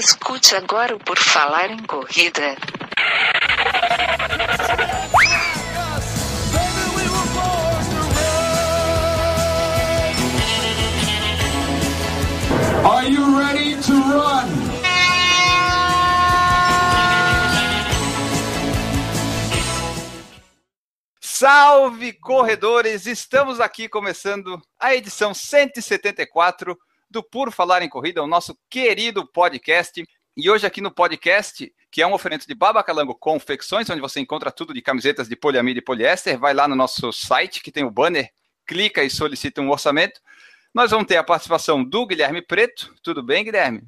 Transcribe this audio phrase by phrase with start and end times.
[0.00, 2.56] Escute agora o Por Falar em Corrida.
[12.82, 14.48] Are you ready to run?
[21.20, 23.04] Salve corredores!
[23.04, 26.74] Estamos aqui começando a edição 174
[27.10, 30.04] do Por Falar em Corrida, o nosso querido podcast.
[30.36, 34.52] E hoje aqui no podcast, que é um oferente de Babacalango Confecções, onde você encontra
[34.52, 37.90] tudo de camisetas de poliamida e poliéster, vai lá no nosso site que tem o
[37.90, 38.30] banner,
[38.64, 40.20] clica e solicita um orçamento.
[40.72, 42.94] Nós vamos ter a participação do Guilherme Preto.
[43.02, 43.82] Tudo bem, Guilherme?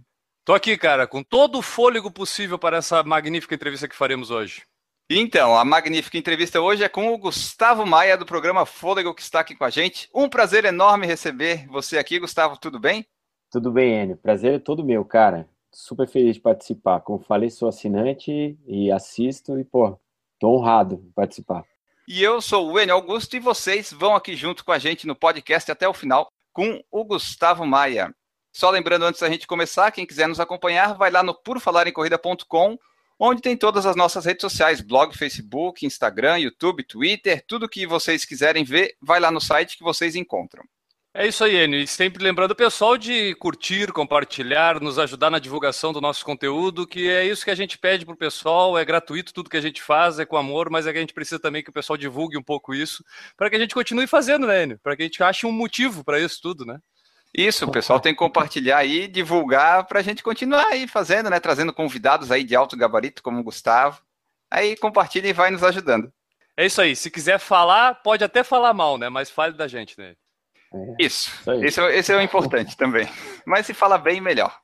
[0.44, 4.64] Tô aqui, cara, com todo o fôlego possível para essa magnífica entrevista que faremos hoje.
[5.08, 9.40] Então, a magnífica entrevista hoje é com o Gustavo Maia, do programa Fôlego, que está
[9.40, 10.08] aqui com a gente.
[10.12, 13.06] Um prazer enorme receber você aqui, Gustavo, tudo bem?
[13.52, 14.16] Tudo bem, Enio.
[14.16, 15.46] Prazer é todo meu, cara.
[15.70, 17.00] Super feliz de participar.
[17.00, 20.00] Como falei, sou assinante e assisto e, pô,
[20.40, 21.62] tô honrado de participar.
[22.08, 25.14] E eu sou o Enio Augusto e vocês vão aqui junto com a gente no
[25.14, 28.14] podcast até o final com o Gustavo Maia.
[28.50, 32.78] Só lembrando antes da gente começar, quem quiser nos acompanhar, vai lá no purofalarencorrida.com
[33.20, 38.24] onde tem todas as nossas redes sociais, blog, Facebook, Instagram, YouTube, Twitter, tudo que vocês
[38.24, 40.64] quiserem ver, vai lá no site que vocês encontram.
[41.14, 41.78] É isso aí, Enio.
[41.78, 46.86] E sempre lembrando o pessoal de curtir, compartilhar, nos ajudar na divulgação do nosso conteúdo,
[46.86, 49.60] que é isso que a gente pede para o pessoal, é gratuito tudo que a
[49.60, 51.98] gente faz, é com amor, mas é que a gente precisa também que o pessoal
[51.98, 53.04] divulgue um pouco isso,
[53.36, 54.78] para que a gente continue fazendo, né, Enio?
[54.82, 56.78] Para que a gente ache um motivo para isso tudo, né?
[57.34, 61.40] Isso, o pessoal tem que compartilhar aí, divulgar para a gente continuar aí fazendo, né?
[61.40, 64.02] Trazendo convidados aí de alto gabarito, como o Gustavo.
[64.50, 66.12] Aí compartilha e vai nos ajudando.
[66.54, 66.94] É isso aí.
[66.94, 69.08] Se quiser falar, pode até falar mal, né?
[69.08, 70.14] Mas fale da gente, né?
[70.74, 71.30] É, isso.
[71.46, 73.08] isso esse, é, esse é o importante também.
[73.46, 74.56] Mas se fala bem, melhor.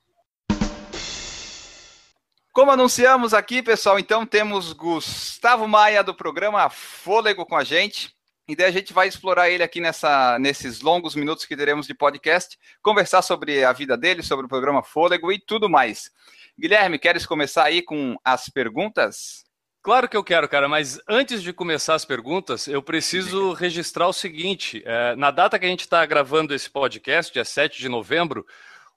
[2.52, 8.12] Como anunciamos aqui, pessoal, então temos Gustavo Maia do programa Fôlego com a gente.
[8.48, 11.94] E daí a gente vai explorar ele aqui nessa, nesses longos minutos que teremos de
[11.94, 16.10] podcast, conversar sobre a vida dele, sobre o programa Fôlego e tudo mais.
[16.58, 19.44] Guilherme, queres começar aí com as perguntas?
[19.88, 24.12] Claro que eu quero, cara, mas antes de começar as perguntas, eu preciso registrar o
[24.12, 28.44] seguinte: é, na data que a gente está gravando esse podcast, dia 7 de novembro,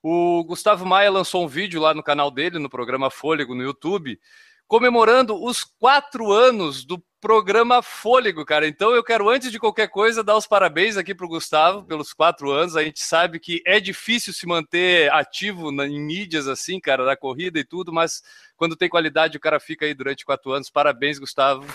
[0.02, 4.20] o Gustavo Maia lançou um vídeo lá no canal dele, no programa Fôlego, no YouTube,
[4.68, 8.66] comemorando os quatro anos do programa Fôlego, cara.
[8.66, 12.12] Então eu quero, antes de qualquer coisa, dar os parabéns aqui para o Gustavo pelos
[12.12, 12.76] quatro anos.
[12.76, 17.60] A gente sabe que é difícil se manter ativo em mídias assim, cara, da corrida
[17.60, 18.22] e tudo, mas
[18.62, 20.70] quando tem qualidade o cara fica aí durante quatro anos.
[20.70, 21.66] Parabéns, Gustavo.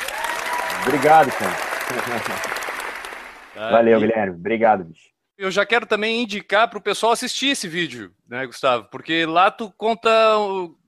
[0.83, 1.53] Obrigado, cara.
[3.71, 4.37] Valeu, Guilherme.
[4.37, 8.87] Obrigado, bicho eu já quero também indicar para o pessoal assistir esse vídeo, né, Gustavo?
[8.89, 10.09] Porque lá tu conta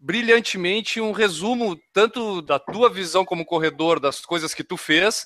[0.01, 5.23] brilhantemente um resumo tanto da tua visão como corredor, das coisas que tu fez,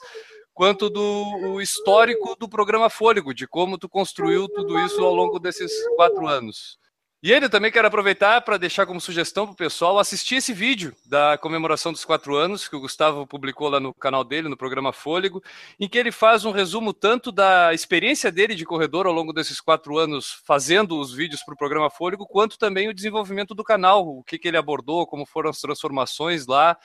[0.53, 5.71] quanto do histórico do programa Fôlego, de como tu construiu tudo isso ao longo desses
[5.95, 6.77] quatro anos.
[7.23, 10.93] E ele também quero aproveitar para deixar como sugestão para o pessoal assistir esse vídeo
[11.05, 14.91] da comemoração dos quatro anos que o Gustavo publicou lá no canal dele, no programa
[14.91, 15.41] Fôlego,
[15.79, 19.61] em que ele faz um resumo tanto da experiência dele de corredor ao longo desses
[19.61, 24.05] quatro anos fazendo os vídeos para o programa Fôlego, quanto também o desenvolvimento do canal,
[24.05, 26.77] o que, que ele abordou, como foram as transformações lá.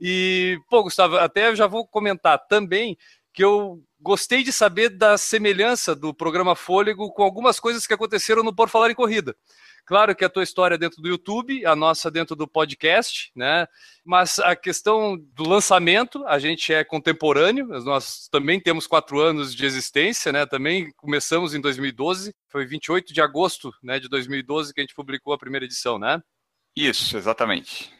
[0.00, 2.98] E, pô, Gustavo, até já vou comentar também
[3.32, 8.42] que eu gostei de saber da semelhança do programa Fôlego com algumas coisas que aconteceram
[8.42, 9.36] no Por Falar em Corrida.
[9.86, 13.68] Claro que a tua história é dentro do YouTube, a nossa dentro do podcast, né?
[14.04, 19.64] Mas a questão do lançamento, a gente é contemporâneo, nós também temos quatro anos de
[19.64, 20.44] existência, né?
[20.44, 25.32] Também começamos em 2012, foi 28 de agosto né, de 2012 que a gente publicou
[25.32, 26.20] a primeira edição, né?
[26.76, 27.94] Isso, exatamente.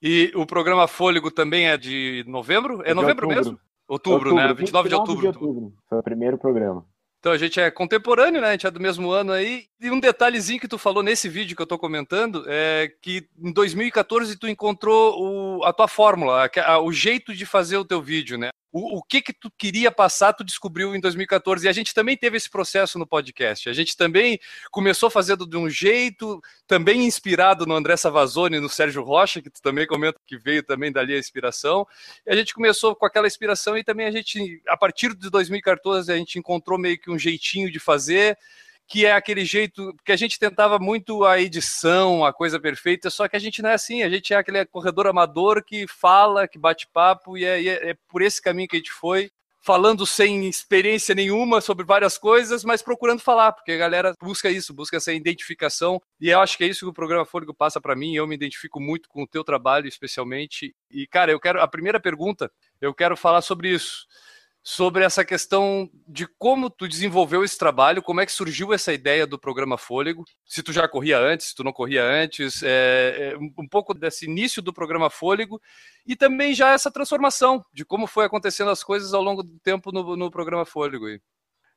[0.00, 2.80] E o programa Fôlego também é de novembro?
[2.82, 3.36] É de novembro outubro.
[3.36, 3.60] mesmo?
[3.86, 4.54] Outubro, outubro, né?
[4.54, 5.20] 29 de outubro.
[5.20, 5.74] de outubro.
[5.90, 6.86] Foi o primeiro programa.
[7.20, 8.48] Então a gente é contemporâneo, né?
[8.48, 9.66] A gente é do mesmo ano aí.
[9.80, 13.52] E um detalhezinho que tu falou nesse vídeo que eu tô comentando é que em
[13.52, 18.38] 2014 tu encontrou o, a tua fórmula, a, o jeito de fazer o teu vídeo,
[18.38, 18.50] né?
[18.70, 21.64] O, o, que que tu queria passar, tu descobriu em 2014.
[21.64, 23.68] E a gente também teve esse processo no podcast.
[23.68, 24.38] A gente também
[24.70, 29.62] começou fazendo de um jeito, também inspirado no André Savazone, no Sérgio Rocha, que tu
[29.62, 31.86] também comenta que veio também dali a inspiração.
[32.26, 36.12] E a gente começou com aquela inspiração e também a gente, a partir de 2014,
[36.12, 38.36] a gente encontrou meio que um jeitinho de fazer
[38.88, 43.28] que é aquele jeito que a gente tentava muito a edição, a coisa perfeita, só
[43.28, 46.58] que a gente não é assim, a gente é aquele corredor amador que fala, que
[46.58, 49.30] bate papo, e é, é, é por esse caminho que a gente foi.
[49.60, 54.72] falando sem experiência nenhuma sobre várias coisas, mas procurando falar, porque a galera busca isso,
[54.72, 57.94] busca essa identificação, e eu acho que é isso que o programa Fôlego passa para
[57.94, 60.74] mim, eu me identifico muito com o teu trabalho, especialmente.
[60.90, 62.50] E cara, eu quero a primeira pergunta,
[62.80, 64.06] eu quero falar sobre isso
[64.62, 69.26] sobre essa questão de como tu desenvolveu esse trabalho, como é que surgiu essa ideia
[69.26, 73.36] do programa Fôlego, se tu já corria antes, se tu não corria antes, é, é,
[73.36, 75.60] um pouco desse início do programa Fôlego
[76.06, 79.90] e também já essa transformação de como foi acontecendo as coisas ao longo do tempo
[79.90, 81.06] no, no programa Fôlego.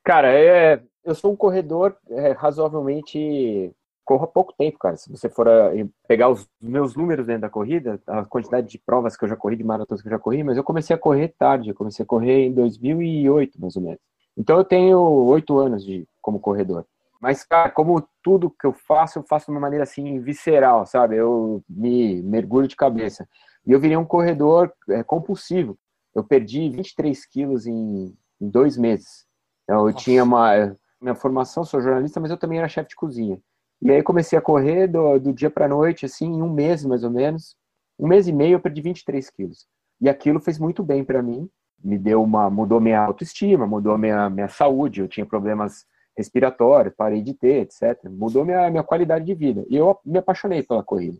[0.03, 3.71] Cara, é, eu sou um corredor é, razoavelmente
[4.11, 4.97] corro há pouco tempo, cara.
[4.97, 9.15] Se você for eh, pegar os meus números dentro da corrida, a quantidade de provas
[9.15, 11.29] que eu já corri, de maratonas que eu já corri, mas eu comecei a correr
[11.29, 13.99] tarde, eu comecei a correr em 2008, mais ou menos.
[14.35, 16.85] Então eu tenho oito anos de como corredor.
[17.21, 21.15] Mas, cara, como tudo que eu faço, eu faço de uma maneira assim visceral, sabe?
[21.15, 23.27] Eu me mergulho de cabeça.
[23.65, 25.77] E eu virei um corredor é, compulsivo.
[26.13, 29.25] Eu perdi 23 quilos em, em dois meses.
[29.63, 30.03] Então, eu Nossa.
[30.03, 30.75] tinha uma.
[30.99, 33.39] Minha formação, sou jornalista, mas eu também era chefe de cozinha.
[33.81, 37.03] E aí comecei a correr do, do dia para noite, assim, em um mês mais
[37.03, 37.55] ou menos.
[37.97, 39.65] Um mês e meio eu perdi 23 quilos.
[39.99, 41.49] E aquilo fez muito bem para mim.
[41.83, 45.01] Me deu uma, mudou minha autoestima, mudou minha, minha saúde.
[45.01, 45.85] Eu tinha problemas
[46.15, 48.09] respiratórios, parei de ter, etc.
[48.09, 49.65] Mudou minha, minha qualidade de vida.
[49.69, 51.17] E eu me apaixonei pela corrida.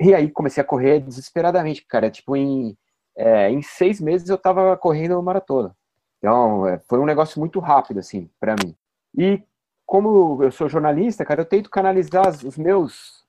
[0.00, 2.10] E aí comecei a correr desesperadamente, cara.
[2.10, 2.76] Tipo, em,
[3.16, 5.74] é, em seis meses eu tava correndo maratona.
[6.18, 8.74] Então, é, foi um negócio muito rápido, assim, para mim.
[9.16, 9.42] E
[9.86, 13.24] como eu sou jornalista, cara, eu tento canalizar os meus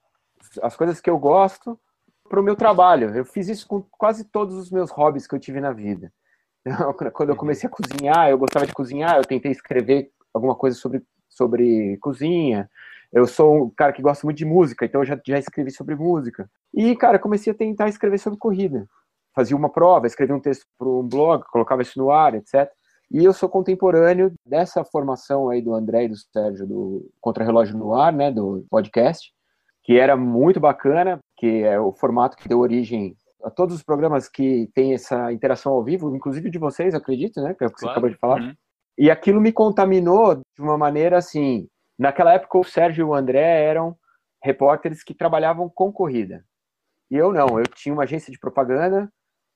[0.61, 1.79] as coisas que eu gosto
[2.27, 3.15] para o meu trabalho.
[3.15, 6.11] Eu fiz isso com quase todos os meus hobbies que eu tive na vida.
[7.13, 7.39] Quando eu uhum.
[7.39, 12.69] comecei a cozinhar, eu gostava de cozinhar, eu tentei escrever alguma coisa sobre, sobre cozinha.
[13.11, 15.95] Eu sou um cara que gosta muito de música, então eu já, já escrevi sobre
[15.95, 16.49] música.
[16.73, 18.87] E, cara, comecei a tentar escrever sobre corrida.
[19.33, 22.69] Fazia uma prova, escrevia um texto para um blog, colocava isso no ar, etc.
[23.09, 27.93] E eu sou contemporâneo dessa formação aí do André e do Sérgio do Contra-Relógio no
[27.93, 29.31] Ar, né, do podcast,
[29.83, 34.27] que era muito bacana, que é o formato que deu origem a todos os programas
[34.27, 37.77] que tem essa interação ao vivo, inclusive de vocês, acredito, né, que é o que
[37.77, 37.79] claro.
[37.79, 38.41] você acabou de falar.
[38.41, 38.53] Uhum.
[38.97, 43.63] E aquilo me contaminou de uma maneira assim, naquela época o Sérgio e o André
[43.63, 43.95] eram
[44.43, 46.43] repórteres que trabalhavam com corrida.
[47.09, 49.09] E eu não, eu tinha uma agência de propaganda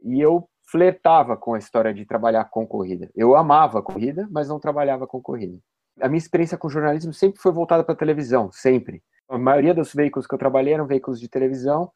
[0.03, 3.09] e eu flertava com a história de trabalhar com corrida.
[3.13, 5.57] Eu amava a corrida, mas não trabalhava com corrida.
[5.99, 9.03] A minha experiência com jornalismo sempre foi voltada para televisão, sempre.
[9.29, 11.91] A maioria dos veículos que eu trabalhei eram veículos de televisão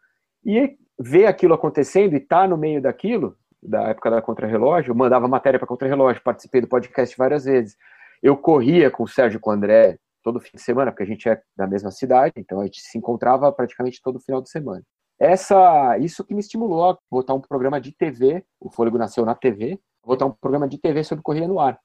[0.45, 4.95] e ver aquilo acontecendo e estar tá no meio daquilo, da época da Contra-Relógio, eu
[4.95, 7.77] mandava matéria para Contra-Relógio, participei do podcast várias vezes.
[8.21, 11.29] Eu corria com o Sérgio com o André todo fim de semana, porque a gente
[11.29, 14.83] é da mesma cidade, então a gente se encontrava praticamente todo final de semana
[15.19, 19.35] essa isso que me estimulou a botar um programa de TV, o Fôlego nasceu na
[19.35, 21.79] TV, botar um programa de TV sobre corrida no ar.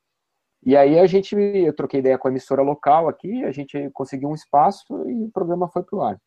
[0.63, 4.29] E aí a gente, eu troquei ideia com a emissora local aqui, a gente conseguiu
[4.29, 6.19] um espaço e o programa foi pro ar.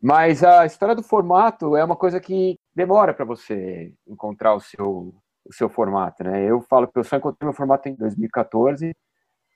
[0.00, 5.14] Mas a história do formato é uma coisa que demora para você encontrar o seu,
[5.44, 6.44] o seu formato, né?
[6.44, 8.94] Eu falo que eu só encontrei meu formato em 2014,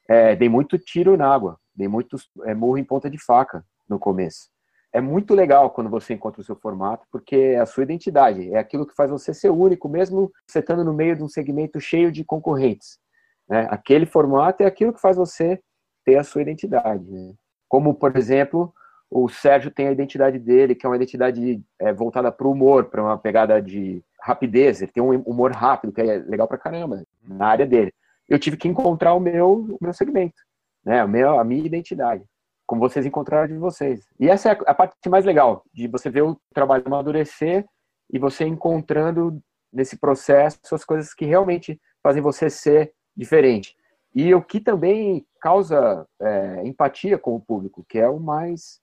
[0.09, 3.99] é, dei muito tiro na água, dei muito é, murro em ponta de faca no
[3.99, 4.49] começo
[4.93, 8.59] é muito legal quando você encontra o seu formato, porque é a sua identidade, é
[8.59, 12.11] aquilo que faz você ser único, mesmo você estando no meio de um segmento cheio
[12.11, 12.99] de concorrentes.
[13.49, 13.67] Né?
[13.71, 15.61] Aquele formato é aquilo que faz você
[16.05, 17.05] ter a sua identidade.
[17.05, 17.35] Né?
[17.69, 18.73] Como, por exemplo,
[19.11, 22.87] o Sérgio tem a identidade dele, que é uma identidade é, voltada para o humor,
[22.87, 27.05] para uma pegada de rapidez, ele tem um humor rápido, que é legal para caramba,
[27.23, 27.93] na área dele.
[28.29, 30.43] Eu tive que encontrar o meu, o meu segmento,
[30.85, 31.05] né?
[31.05, 32.25] o meu, a minha identidade
[32.69, 34.07] como vocês encontraram de vocês.
[34.21, 37.67] E essa é a parte mais legal, de você ver o trabalho amadurecer
[38.13, 39.41] e você encontrando
[39.73, 43.75] nesse processo as coisas que realmente fazem você ser diferente.
[44.15, 48.81] E o que também causa é, empatia com o público, que é o mais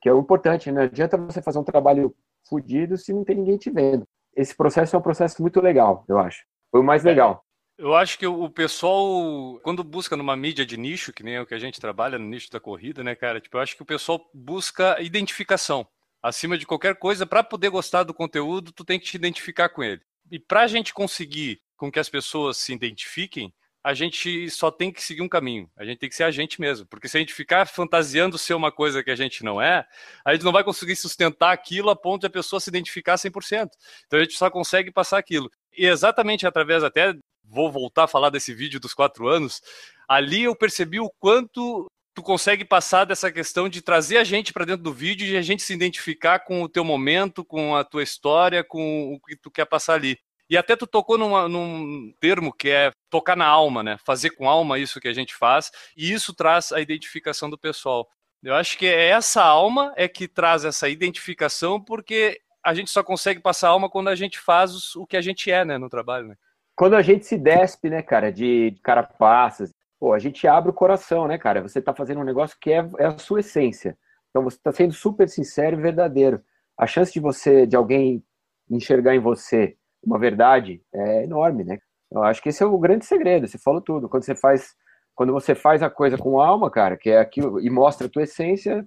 [0.00, 0.70] que é o importante.
[0.72, 2.14] Não adianta você fazer um trabalho
[2.48, 4.04] fodido se não tem ninguém te vendo.
[4.34, 6.44] Esse processo é um processo muito legal, eu acho.
[6.70, 7.08] Foi o mais é.
[7.08, 7.44] legal.
[7.78, 11.46] Eu acho que o pessoal, quando busca numa mídia de nicho, que nem é o
[11.46, 13.40] que a gente trabalha no nicho da corrida, né, cara?
[13.40, 15.86] Tipo, eu acho que o pessoal busca identificação.
[16.20, 19.84] Acima de qualquer coisa, para poder gostar do conteúdo, tu tem que te identificar com
[19.84, 20.02] ele.
[20.28, 24.92] E para a gente conseguir com que as pessoas se identifiquem, a gente só tem
[24.92, 25.70] que seguir um caminho.
[25.76, 26.84] A gente tem que ser a gente mesmo.
[26.86, 29.86] Porque se a gente ficar fantasiando ser uma coisa que a gente não é,
[30.24, 33.70] a gente não vai conseguir sustentar aquilo a ponto de a pessoa se identificar 100%.
[34.06, 35.48] Então a gente só consegue passar aquilo.
[35.72, 37.14] E exatamente através até
[37.48, 39.62] vou voltar a falar desse vídeo dos quatro anos,
[40.06, 44.64] ali eu percebi o quanto tu consegue passar dessa questão de trazer a gente para
[44.64, 48.02] dentro do vídeo e a gente se identificar com o teu momento, com a tua
[48.02, 50.18] história, com o que tu quer passar ali.
[50.50, 53.98] E até tu tocou numa, num termo que é tocar na alma, né?
[54.04, 58.08] Fazer com alma isso que a gente faz, e isso traz a identificação do pessoal.
[58.42, 63.02] Eu acho que é essa alma é que traz essa identificação, porque a gente só
[63.02, 66.28] consegue passar alma quando a gente faz o que a gente é, né, no trabalho,
[66.28, 66.36] né?
[66.78, 70.72] Quando a gente se despe, né, cara, de, de carapaças, pô, a gente abre o
[70.72, 71.60] coração, né, cara?
[71.60, 73.98] Você tá fazendo um negócio que é, é a sua essência.
[74.30, 76.40] Então você tá sendo super sincero e verdadeiro.
[76.78, 78.22] A chance de você, de alguém
[78.70, 81.78] enxergar em você uma verdade é enorme, né?
[82.12, 83.48] Eu acho que esse é o grande segredo.
[83.48, 84.08] Você falou tudo.
[84.08, 84.72] Quando você faz,
[85.16, 88.22] quando você faz a coisa com alma, cara, que é aquilo e mostra a tua
[88.22, 88.86] essência,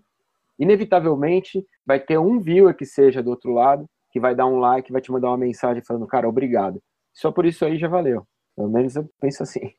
[0.57, 4.93] inevitavelmente vai ter um viewer que seja do outro lado que vai dar um like,
[4.93, 6.81] vai te mandar uma mensagem falando, cara, obrigado.
[7.13, 8.25] Só por isso aí já valeu.
[8.55, 9.73] Pelo menos eu penso assim.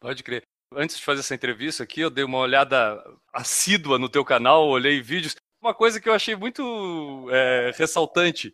[0.00, 0.42] Pode crer.
[0.74, 5.00] Antes de fazer essa entrevista aqui, eu dei uma olhada assídua no teu canal, olhei
[5.00, 5.36] vídeos.
[5.62, 8.52] Uma coisa que eu achei muito é, ressaltante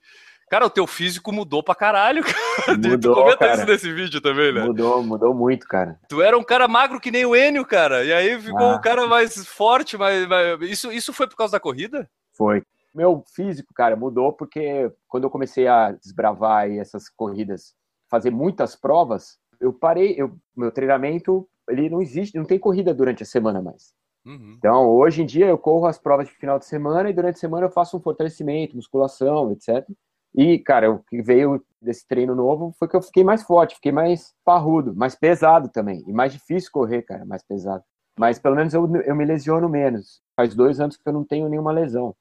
[0.50, 2.24] Cara, o teu físico mudou pra caralho,
[2.66, 2.76] cara.
[2.76, 3.54] Mudou, tu comenta cara.
[3.54, 4.64] isso nesse vídeo também, né?
[4.64, 5.96] Mudou, mudou muito, cara.
[6.08, 8.04] Tu era um cara magro que nem o Enio, cara.
[8.04, 8.74] E aí ficou Ah.
[8.74, 10.26] um cara mais forte, mas,
[10.62, 12.10] isso, isso foi por causa da corrida?
[12.32, 12.64] Foi.
[12.92, 17.72] Meu físico, cara, mudou porque quando eu comecei a desbravar aí essas corridas,
[18.10, 23.22] fazer muitas provas, eu parei, eu, meu treinamento, ele não existe, não tem corrida durante
[23.22, 23.94] a semana mais.
[24.26, 24.54] Uhum.
[24.58, 27.40] Então, hoje em dia eu corro as provas de final de semana e durante a
[27.40, 29.86] semana eu faço um fortalecimento, musculação, etc.
[30.34, 33.92] E, cara, o que veio desse treino novo foi que eu fiquei mais forte, fiquei
[33.92, 36.04] mais parrudo, mais pesado também.
[36.06, 37.82] E mais difícil correr, cara, mais pesado.
[38.18, 40.20] Mas pelo menos eu, eu me lesiono menos.
[40.36, 42.14] Faz dois anos que eu não tenho nenhuma lesão.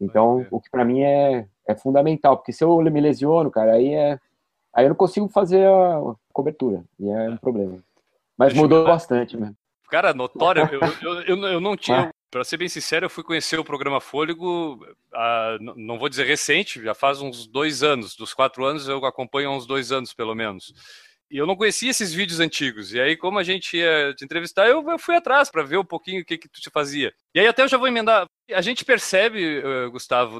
[0.00, 3.94] Então, o que pra mim é, é fundamental, porque se eu me lesiono, cara, aí
[3.94, 4.18] é.
[4.74, 6.84] Aí eu não consigo fazer a cobertura.
[6.98, 7.78] E é um problema.
[8.36, 8.90] Mas eu mudou ver.
[8.90, 9.56] bastante mesmo.
[9.88, 12.08] Cara, notório, eu, eu, eu, eu não tinha.
[12.08, 12.10] Ah.
[12.30, 16.82] Pra ser bem sincero, eu fui conhecer o programa Fôlego, ah, não vou dizer recente,
[16.82, 18.16] já faz uns dois anos.
[18.16, 20.74] Dos quatro anos, eu acompanho há uns dois anos, pelo menos.
[21.30, 22.92] E eu não conhecia esses vídeos antigos.
[22.92, 25.84] E aí, como a gente ia te entrevistar, eu, eu fui atrás para ver um
[25.84, 27.14] pouquinho o que, que tu te fazia.
[27.32, 28.26] E aí, até eu já vou emendar.
[28.52, 30.38] A gente percebe, eh, Gustavo,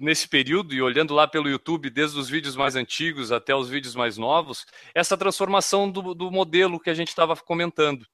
[0.00, 3.94] nesse período, e olhando lá pelo YouTube, desde os vídeos mais antigos até os vídeos
[3.94, 8.06] mais novos, essa transformação do, do modelo que a gente estava comentando.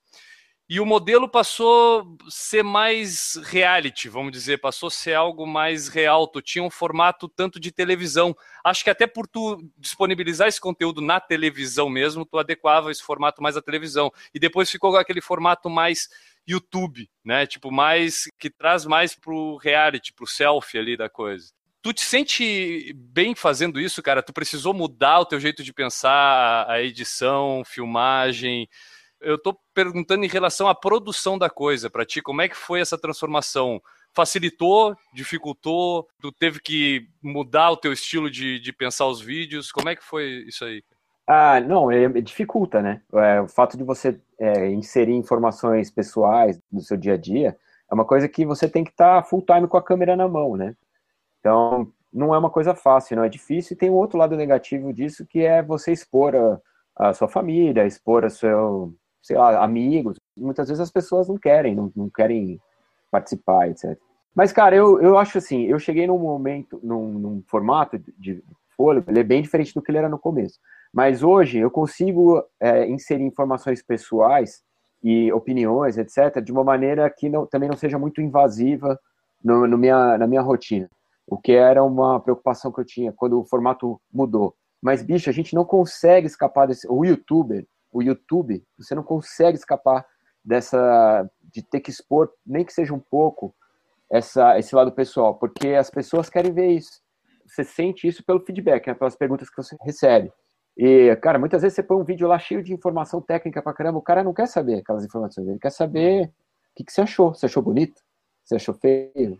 [0.72, 5.88] E o modelo passou a ser mais reality, vamos dizer, passou a ser algo mais
[5.88, 6.28] real.
[6.28, 8.36] Tu tinha um formato tanto de televisão.
[8.64, 13.42] Acho que até por tu disponibilizar esse conteúdo na televisão mesmo, tu adequava esse formato
[13.42, 14.12] mais à televisão.
[14.32, 16.08] E depois ficou aquele formato mais
[16.48, 17.46] YouTube, né?
[17.46, 21.52] Tipo, mais que traz mais pro reality, pro selfie ali da coisa.
[21.82, 24.22] Tu te sente bem fazendo isso, cara?
[24.22, 28.68] Tu precisou mudar o teu jeito de pensar, a edição, filmagem.
[29.20, 32.80] Eu tô perguntando em relação à produção da coisa para ti, como é que foi
[32.80, 33.80] essa transformação?
[34.12, 36.06] Facilitou, dificultou?
[36.20, 39.72] Tu teve que mudar o teu estilo de, de pensar os vídeos?
[39.72, 40.82] Como é que foi isso aí?
[41.32, 43.02] Ah, não, é, dificulta, né?
[43.12, 47.56] É, o fato de você é, inserir informações pessoais no seu dia a dia
[47.88, 50.56] é uma coisa que você tem que estar full time com a câmera na mão,
[50.56, 50.74] né?
[51.38, 53.74] Então, não é uma coisa fácil, não é difícil.
[53.74, 56.60] E tem um outro lado negativo disso, que é você expor a,
[56.96, 60.16] a sua família, expor a seu, sei lá, amigos.
[60.36, 62.60] Muitas vezes as pessoas não querem, não, não querem
[63.08, 63.96] participar, etc.
[64.34, 68.44] Mas, cara, eu, eu acho assim, eu cheguei num momento, num, num formato de, de
[68.76, 70.58] fôlego, ele é bem diferente do que ele era no começo.
[70.92, 74.62] Mas hoje eu consigo é, inserir informações pessoais
[75.02, 78.98] e opiniões, etc., de uma maneira que não, também não seja muito invasiva
[79.42, 80.90] no, no minha, na minha rotina.
[81.26, 84.54] O que era uma preocupação que eu tinha quando o formato mudou.
[84.82, 86.88] Mas, bicho, a gente não consegue escapar desse.
[86.90, 90.04] O youtuber, o YouTube, você não consegue escapar
[90.44, 91.30] dessa.
[91.40, 93.54] de ter que expor, nem que seja um pouco,
[94.10, 97.00] essa, esse lado pessoal, porque as pessoas querem ver isso.
[97.46, 100.32] Você sente isso pelo feedback, né, pelas perguntas que você recebe.
[100.82, 103.98] E, cara, muitas vezes você põe um vídeo lá cheio de informação técnica pra caramba,
[103.98, 106.30] o cara não quer saber aquelas informações, ele quer saber o
[106.74, 107.34] que, que você achou.
[107.34, 108.00] Você achou bonito?
[108.42, 109.38] Você achou feio?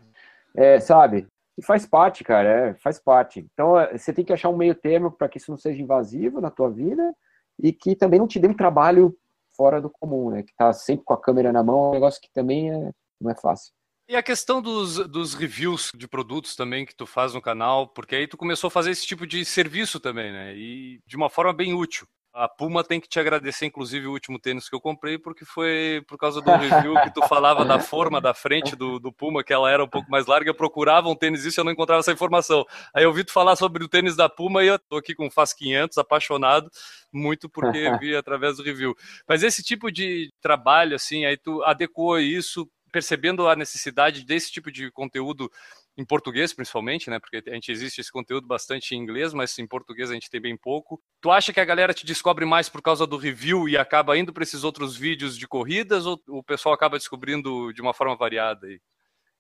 [0.55, 1.27] É, sabe?
[1.57, 3.41] E faz parte, cara, é, faz parte.
[3.55, 6.43] Então, é, você tem que achar um meio termo para que isso não seja invasivo
[6.43, 7.11] na tua vida
[7.59, 9.17] e que também não te dê um trabalho
[9.57, 10.43] fora do comum, né?
[10.43, 13.31] Que tá sempre com a câmera na mão, é um negócio que também é, não
[13.31, 13.73] é fácil.
[14.11, 18.17] E a questão dos, dos reviews de produtos também que tu faz no canal, porque
[18.17, 20.53] aí tu começou a fazer esse tipo de serviço também, né?
[20.57, 22.09] E de uma forma bem útil.
[22.33, 26.03] A Puma tem que te agradecer, inclusive, o último tênis que eu comprei, porque foi
[26.09, 29.53] por causa do review que tu falava da forma da frente do, do Puma, que
[29.53, 30.51] ela era um pouco mais larga.
[30.51, 32.67] Eu procurava um tênis isso e eu não encontrava essa informação.
[32.93, 35.29] Aí eu vi tu falar sobre o tênis da Puma e eu tô aqui com
[35.29, 36.69] o Faz 500, apaixonado,
[37.13, 38.93] muito porque vi através do review.
[39.29, 44.71] Mas esse tipo de trabalho, assim, aí tu adequou isso percebendo a necessidade desse tipo
[44.71, 45.51] de conteúdo
[45.97, 47.19] em português, principalmente, né?
[47.19, 50.41] Porque a gente existe esse conteúdo bastante em inglês, mas em português a gente tem
[50.41, 51.01] bem pouco.
[51.21, 54.33] Tu acha que a galera te descobre mais por causa do review e acaba indo
[54.33, 58.67] para esses outros vídeos de corridas, ou o pessoal acaba descobrindo de uma forma variada
[58.67, 58.81] aí?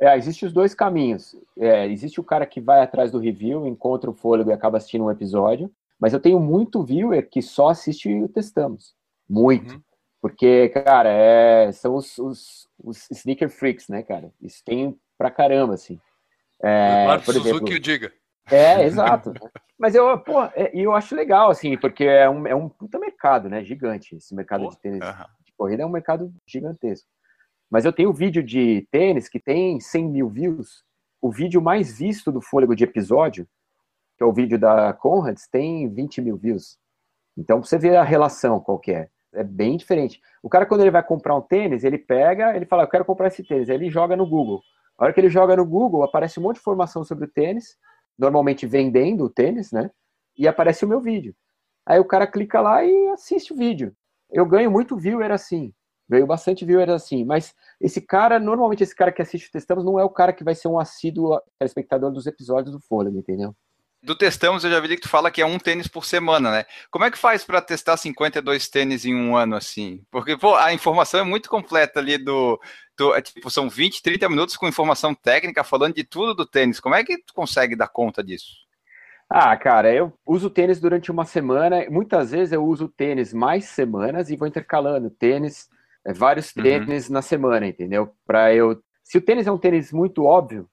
[0.01, 1.37] É, existem os dois caminhos.
[1.59, 5.05] É, existe o cara que vai atrás do review, encontra o fôlego e acaba assistindo
[5.05, 8.95] um episódio, mas eu tenho muito viewer que só assiste o Testamos.
[9.29, 9.75] Muito.
[9.75, 9.83] Uhum.
[10.21, 14.31] Porque, cara, é, são os, os, os, sneaker freaks, né, cara?
[14.41, 15.99] Isso tem pra caramba, assim.
[16.63, 18.13] É, Eduardo por exemplo, Suzuki o diga.
[18.51, 19.33] É, exato.
[19.79, 23.49] Mas eu, pô, é, eu acho legal, assim, porque é um, é um puta mercado,
[23.49, 23.65] né?
[23.65, 24.17] Gigante.
[24.17, 25.27] Esse mercado pô, de tênis uh -huh.
[25.45, 27.09] de corrida é um mercado gigantesco.
[27.71, 30.85] Mas eu tenho um vídeo de tênis que tem 100 mil views.
[31.23, 33.47] O vídeo mais visto do fôlego de episódio,
[34.19, 36.77] que é o vídeo da Conrads, tem 20 mil views.
[37.39, 39.05] Então, você vê a relação qualquer.
[39.05, 40.21] É é bem diferente.
[40.43, 43.29] O cara, quando ele vai comprar um tênis, ele pega, ele fala, eu quero comprar
[43.29, 43.69] esse tênis.
[43.69, 44.61] Aí ele joga no Google.
[44.99, 47.77] A hora que ele joga no Google, aparece um monte de informação sobre o tênis,
[48.19, 49.91] normalmente vendendo o tênis, né?
[50.37, 51.35] E aparece o meu vídeo.
[51.87, 53.95] Aí o cara clica lá e assiste o vídeo.
[54.31, 55.73] Eu ganho muito viewer assim.
[56.09, 57.25] Ganho bastante viewer assim.
[57.25, 60.45] Mas esse cara, normalmente esse cara que assiste o Testamos não é o cara que
[60.45, 63.55] vai ser um assíduo espectador dos episódios do Fôlego, entendeu?
[64.03, 66.65] Do testamos, eu já vi que tu fala que é um tênis por semana, né?
[66.91, 70.03] Como é que faz para testar 52 tênis em um ano assim?
[70.11, 72.59] Porque pô, a informação é muito completa ali do,
[72.97, 76.81] do é, tipo, são 20, 30 minutos com informação técnica falando de tudo do tênis.
[76.81, 78.71] Como é que tu consegue dar conta disso?
[79.29, 81.89] Ah, cara, eu uso tênis durante uma semana.
[81.89, 85.69] Muitas vezes eu uso tênis mais semanas e vou intercalando tênis,
[86.05, 86.63] é, vários uhum.
[86.63, 87.13] tênis uhum.
[87.13, 88.13] na semana, entendeu?
[88.27, 90.69] Para eu, se o tênis é um tênis muito óbvio,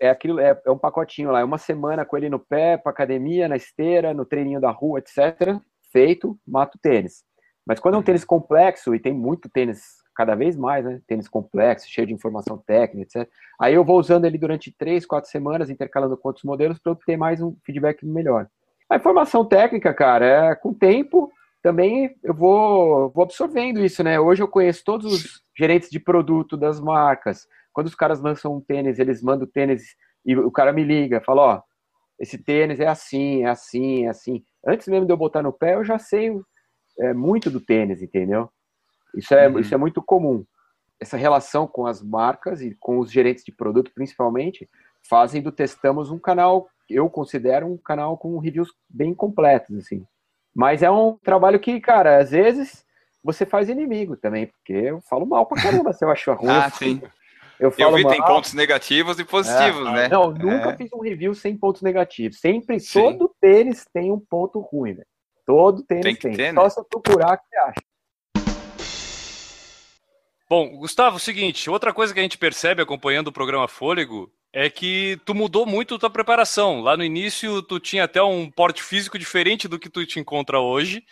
[0.00, 2.90] é aquilo, é, é um pacotinho lá, é uma semana com ele no pé, para
[2.90, 5.58] academia, na esteira, no treininho da rua, etc.
[5.92, 7.24] Feito, mato tênis.
[7.66, 11.00] Mas quando é um tênis complexo, e tem muito tênis cada vez mais, né?
[11.06, 13.30] Tênis complexo, cheio de informação técnica, etc.
[13.60, 16.96] Aí eu vou usando ele durante três, quatro semanas, intercalando com outros modelos, para eu
[16.96, 18.46] ter mais um feedback melhor.
[18.88, 21.30] A informação técnica, cara, é com o tempo
[21.66, 24.20] também eu vou, vou absorvendo isso, né?
[24.20, 28.60] Hoje eu conheço todos os gerentes de produto das marcas, quando os caras lançam um
[28.62, 29.82] tênis, eles mandam o tênis
[30.24, 31.62] e o cara me liga, fala, ó,
[32.18, 34.42] esse tênis é assim, é assim, é assim.
[34.66, 36.34] Antes mesmo de eu botar no pé, eu já sei
[36.98, 38.48] é, muito do tênis, entendeu?
[39.14, 39.58] Isso é, uhum.
[39.58, 40.42] isso é muito comum.
[40.98, 44.66] Essa relação com as marcas e com os gerentes de produto, principalmente,
[45.06, 50.02] fazem do Testamos um canal, eu considero um canal com reviews bem completos, assim.
[50.54, 52.86] Mas é um trabalho que, cara, às vezes
[53.22, 56.48] você faz inimigo também, porque eu falo mal pra caramba se eu acho ruim.
[56.48, 57.02] ah, sim.
[57.58, 60.08] Eu, eu vi, tem pontos negativos e positivos, é, né?
[60.08, 60.76] Não, nunca é.
[60.76, 62.38] fiz um review sem pontos negativos.
[62.38, 63.00] Sempre, Sim.
[63.00, 65.04] todo tênis tem um ponto ruim, né?
[65.46, 66.32] Todo tênis tem.
[66.32, 66.36] tem.
[66.36, 66.70] Ter, Só né?
[66.70, 67.80] se eu procurar, que você acha?
[70.48, 75.18] Bom, Gustavo, seguinte, outra coisa que a gente percebe acompanhando o programa Fôlego é que
[75.24, 76.80] tu mudou muito tua preparação.
[76.80, 80.60] Lá no início, tu tinha até um porte físico diferente do que tu te encontra
[80.60, 81.04] hoje.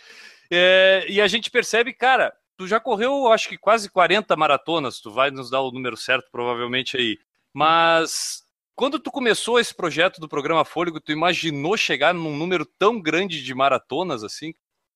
[0.50, 5.10] É, e a gente percebe, cara, tu já correu, acho que quase 40 maratonas, tu
[5.10, 7.18] vai nos dar o número certo provavelmente aí.
[7.52, 8.42] Mas
[8.74, 13.42] quando tu começou esse projeto do programa Fôlego, tu imaginou chegar num número tão grande
[13.42, 14.52] de maratonas assim?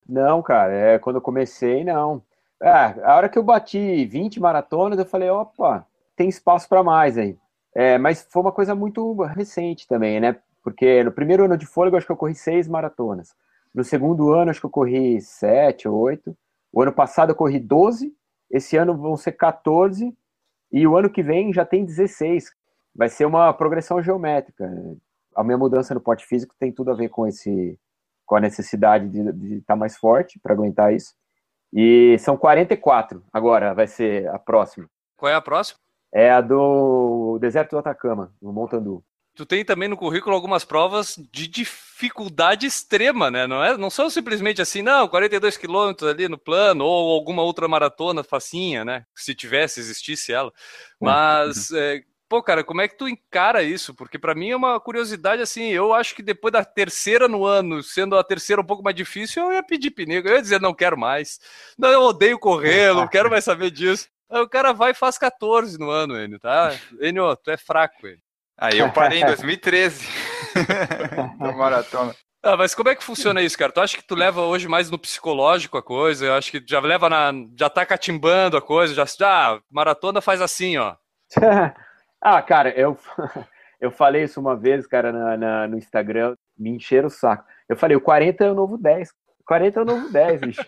[0.08, 2.22] Não, cara, é quando eu comecei, não.
[2.60, 7.16] É, a hora que eu bati 20 maratonas, eu falei, opa, tem espaço para mais
[7.16, 7.36] aí.
[7.74, 10.36] É, mas foi uma coisa muito recente também, né?
[10.64, 13.34] Porque no primeiro ano de fôlego, acho que eu corri seis maratonas.
[13.72, 16.36] No segundo ano, acho que eu corri sete ou oito.
[16.78, 18.14] O ano passado eu corri 12,
[18.48, 20.16] esse ano vão ser 14,
[20.70, 22.52] e o ano que vem já tem 16.
[22.94, 24.70] Vai ser uma progressão geométrica.
[25.34, 27.76] A minha mudança no porte físico tem tudo a ver com esse
[28.24, 31.16] com a necessidade de estar tá mais forte para aguentar isso.
[31.72, 34.88] E são 44 agora, vai ser a próxima.
[35.16, 35.80] Qual é a próxima?
[36.14, 39.02] É a do Deserto do Atacama, no Montandu
[39.38, 43.46] tu tem também no currículo algumas provas de dificuldade extrema, né?
[43.46, 47.68] Não, é, não são simplesmente assim, não, 42 quilômetros ali no plano, ou alguma outra
[47.68, 49.06] maratona facinha, né?
[49.14, 50.52] Se tivesse, existisse ela.
[51.00, 51.78] Mas, uhum.
[51.78, 53.94] é, pô, cara, como é que tu encara isso?
[53.94, 57.80] Porque para mim é uma curiosidade, assim, eu acho que depois da terceira no ano,
[57.80, 60.74] sendo a terceira um pouco mais difícil, eu ia pedir pneu, eu ia dizer, não
[60.74, 61.38] quero mais.
[61.78, 64.08] Não, eu odeio correr, não quero mais saber disso.
[64.28, 66.76] Aí o cara vai e faz 14 no ano, Enio, tá?
[67.00, 68.27] Enio, tu é fraco, Enio.
[68.58, 70.08] Aí eu parei em 2013
[71.38, 72.14] na maratona.
[72.42, 73.72] Ah, mas como é que funciona isso, cara?
[73.72, 76.26] Tu acha que tu leva hoje mais no psicológico a coisa?
[76.26, 77.32] Eu acho que já leva na.
[77.56, 79.04] já tá catimbando a coisa, já.
[79.22, 80.94] Ah, maratona faz assim, ó.
[82.22, 82.96] ah, cara, eu,
[83.80, 87.44] eu falei isso uma vez, cara, na, na, no Instagram, me encheram o saco.
[87.68, 89.10] Eu falei, o 40 é o novo 10.
[89.44, 90.66] 40 é o novo 10, bicho.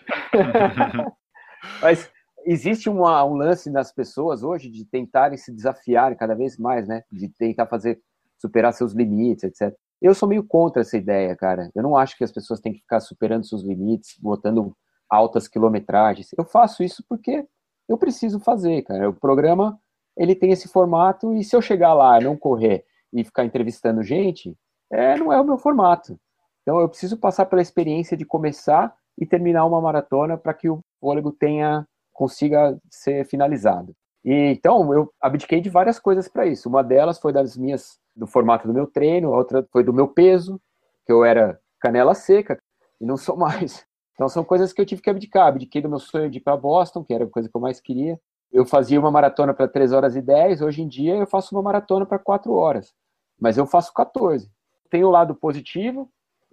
[1.81, 2.11] mas
[2.45, 7.03] existe uma, um lance nas pessoas hoje de tentarem se desafiar cada vez mais, né?
[7.11, 8.01] De tentar fazer
[8.37, 9.75] superar seus limites, etc.
[10.01, 11.69] Eu sou meio contra essa ideia, cara.
[11.75, 14.75] Eu não acho que as pessoas têm que ficar superando seus limites, botando
[15.09, 16.29] altas quilometragens.
[16.37, 17.45] Eu faço isso porque
[17.87, 19.09] eu preciso fazer, cara.
[19.09, 19.79] O programa
[20.17, 24.57] ele tem esse formato e se eu chegar lá, não correr e ficar entrevistando gente,
[24.91, 26.19] é, não é o meu formato.
[26.61, 30.79] Então eu preciso passar pela experiência de começar e terminar uma maratona para que o
[30.99, 31.87] fôlego tenha
[32.21, 33.95] consiga ser finalizado.
[34.23, 36.69] E então eu abdiquei de várias coisas para isso.
[36.69, 40.07] Uma delas foi das minhas do formato do meu treino, a outra foi do meu
[40.07, 40.61] peso,
[41.03, 42.61] que eu era canela seca
[42.99, 43.83] e não sou mais.
[44.13, 45.47] Então são coisas que eu tive que abdicar.
[45.47, 47.81] Abdiquei do meu sonho de ir para Boston, que era a coisa que eu mais
[47.81, 48.21] queria.
[48.51, 51.63] Eu fazia uma maratona para 3 horas e 10, hoje em dia eu faço uma
[51.63, 52.93] maratona para 4 horas.
[53.39, 54.47] Mas eu faço 14.
[54.91, 56.07] Tem o lado positivo,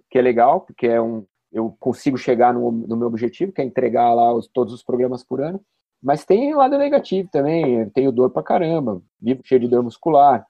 [0.09, 3.65] que é legal, porque é um, eu consigo chegar no, no meu objetivo, que é
[3.65, 5.59] entregar lá os, todos os programas por ano.
[6.01, 7.81] Mas tem lado negativo também.
[7.81, 10.45] Eu tenho dor pra caramba, vivo cheio de dor muscular.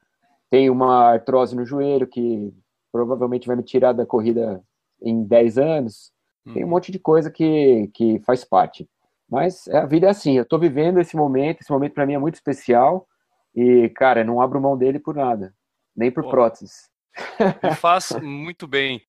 [0.49, 2.53] Tenho uma artrose no joelho que
[2.91, 4.61] provavelmente vai me tirar da corrida
[5.01, 6.11] em 10 anos.
[6.53, 6.71] Tem um uhum.
[6.71, 8.87] monte de coisa que, que faz parte.
[9.29, 12.19] Mas a vida é assim, eu tô vivendo esse momento, esse momento para mim é
[12.19, 13.07] muito especial.
[13.55, 15.53] E, cara, não abro mão dele por nada,
[15.95, 16.89] nem por Pô, próteses.
[17.63, 19.01] E faz muito bem.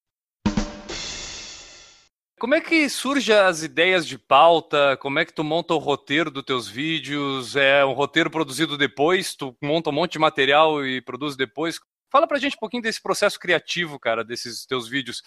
[2.41, 4.97] Como é que surgem as ideias de pauta?
[4.97, 7.55] Como é que tu monta o roteiro dos teus vídeos?
[7.55, 9.35] É um roteiro produzido depois?
[9.35, 11.79] Tu monta um monte de material e produz depois?
[12.11, 15.23] Fala pra gente um pouquinho desse processo criativo, cara, desses teus vídeos.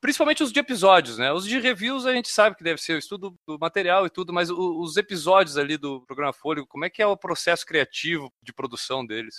[0.00, 1.32] Principalmente os de episódios, né?
[1.32, 4.32] Os de reviews a gente sabe que deve ser o estudo do material e tudo,
[4.32, 8.52] mas os episódios ali do programa Fôlego, como é que é o processo criativo de
[8.52, 9.38] produção deles?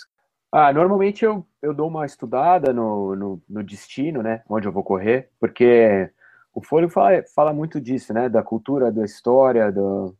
[0.52, 4.42] Ah, normalmente eu, eu dou uma estudada no, no, no destino, né?
[4.46, 6.10] Onde eu vou correr, porque
[6.56, 8.30] o Folho fala, fala muito disso, né?
[8.30, 10.16] Da cultura, da história, do...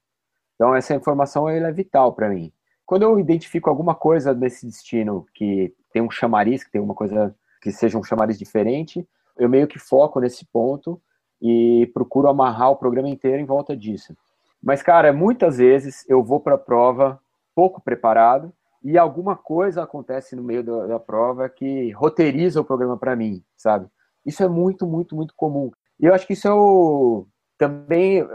[0.55, 2.53] então essa informação é vital para mim.
[2.85, 7.35] Quando eu identifico alguma coisa desse destino que tem um chamariz, que tem uma coisa
[7.63, 11.01] que seja um chamariz diferente, eu meio que foco nesse ponto
[11.41, 14.15] e procuro amarrar o programa inteiro em volta disso.
[14.63, 17.19] Mas, cara, muitas vezes eu vou para a prova
[17.55, 18.53] pouco preparado
[18.85, 23.43] e alguma coisa acontece no meio da, da prova que roteiriza o programa para mim,
[23.57, 23.89] sabe?
[24.25, 25.71] Isso é muito, muito, muito comum.
[25.99, 27.27] E eu acho que isso é o,
[27.59, 28.27] também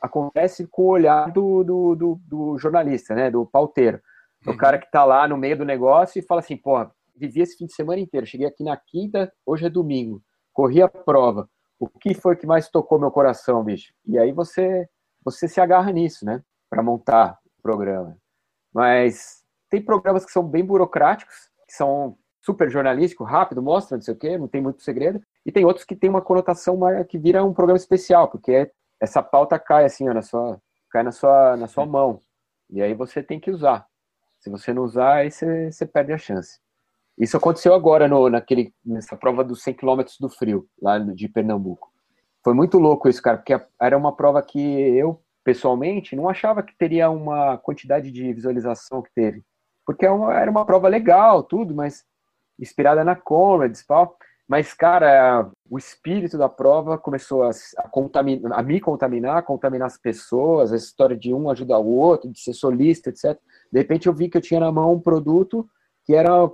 [0.00, 3.30] acontece com o olhar do, do, do, do jornalista, né?
[3.30, 4.00] Do pauteiro.
[4.46, 7.56] O cara que está lá no meio do negócio e fala assim, pô, vivi esse
[7.56, 11.48] fim de semana inteiro, cheguei aqui na quinta, hoje é domingo, corri a prova.
[11.78, 13.92] O que foi que mais tocou meu coração, bicho?
[14.06, 14.88] E aí você
[15.22, 16.42] você se agarra nisso, né?
[16.70, 18.16] Para montar o programa.
[18.72, 24.14] Mas tem programas que são bem burocráticos, que são super jornalístico, rápido, mostra, não sei
[24.14, 25.20] o quê, não tem muito segredo.
[25.44, 29.22] E tem outros que tem uma conotação mais, que vira um programa especial, porque essa
[29.22, 32.20] pauta cai assim, ó, na sua, cai na sua, na sua mão.
[32.68, 33.86] E aí você tem que usar.
[34.38, 36.58] Se você não usar, aí você, você perde a chance.
[37.18, 41.92] Isso aconteceu agora no, naquele, nessa prova dos 100 km do frio, lá de Pernambuco.
[42.42, 46.76] Foi muito louco isso, cara, porque era uma prova que eu, pessoalmente, não achava que
[46.76, 49.42] teria uma quantidade de visualização que teve.
[49.84, 52.04] Porque é era uma prova legal, tudo, mas
[52.58, 54.16] inspirada na Comrades, pau.
[54.50, 59.86] Mas, cara, o espírito da prova começou a, a, contaminar, a me contaminar, a contaminar
[59.86, 63.38] as pessoas, a história de um ajudar o outro, de ser solista, etc.
[63.70, 65.70] De repente eu vi que eu tinha na mão um produto
[66.04, 66.50] que era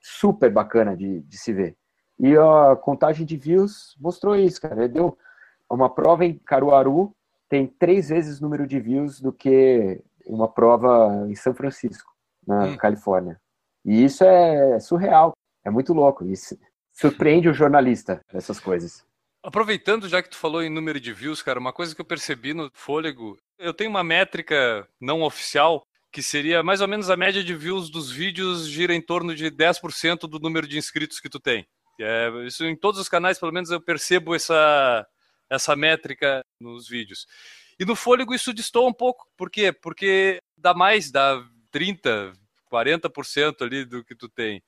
[0.00, 1.76] super bacana de, de se ver.
[2.20, 4.88] E a contagem de views mostrou isso, cara.
[4.88, 5.18] Deu
[5.68, 7.12] uma prova em Caruaru
[7.48, 12.12] tem três vezes o número de views do que uma prova em São Francisco,
[12.46, 12.76] na hum.
[12.76, 13.40] Califórnia.
[13.84, 15.32] E isso é surreal,
[15.64, 16.24] é muito louco.
[16.24, 16.56] Isso
[16.92, 19.04] surpreende o jornalista, essas coisas.
[19.42, 22.52] Aproveitando, já que tu falou em número de views, cara, uma coisa que eu percebi
[22.52, 27.42] no Fôlego, eu tenho uma métrica não oficial que seria mais ou menos a média
[27.42, 31.38] de views dos vídeos gira em torno de 10% do número de inscritos que tu
[31.38, 31.66] tem.
[32.00, 35.06] É, isso em todos os canais, pelo menos eu percebo essa,
[35.48, 37.26] essa métrica nos vídeos.
[37.78, 39.26] E no Fôlego isso distou um pouco.
[39.36, 39.72] Por quê?
[39.72, 42.32] Porque dá mais, dá 30,
[42.70, 44.62] 40% ali do que tu tem.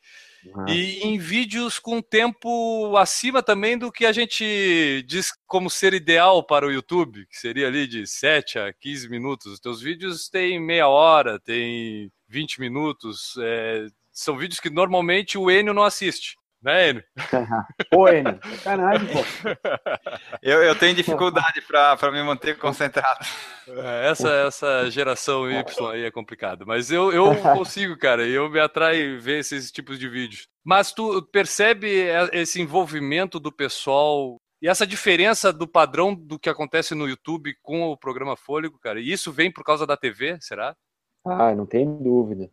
[0.44, 0.68] Uhum.
[0.68, 6.44] E em vídeos com tempo acima também do que a gente diz como ser ideal
[6.44, 9.52] para o YouTube, que seria ali de 7 a 15 minutos.
[9.52, 13.34] Os teus vídeos têm meia hora, tem 20 minutos.
[13.38, 16.36] É, são vídeos que normalmente o Enio não assiste.
[16.62, 17.04] Né, Enio?
[17.90, 19.18] Pô, Enio, sacanagem, pô.
[20.40, 23.24] Eu, eu tenho dificuldade para me manter concentrado.
[23.68, 28.58] É, essa, essa geração Y aí é complicado, mas eu, eu consigo, cara, eu me
[28.58, 30.48] atrai ver esses tipos de vídeos.
[30.64, 36.94] Mas tu percebe esse envolvimento do pessoal E essa diferença do padrão do que acontece
[36.94, 40.76] no YouTube com o programa Fôlego, cara, e isso vem por causa da TV, será?
[41.24, 42.50] Ah, não tem dúvida.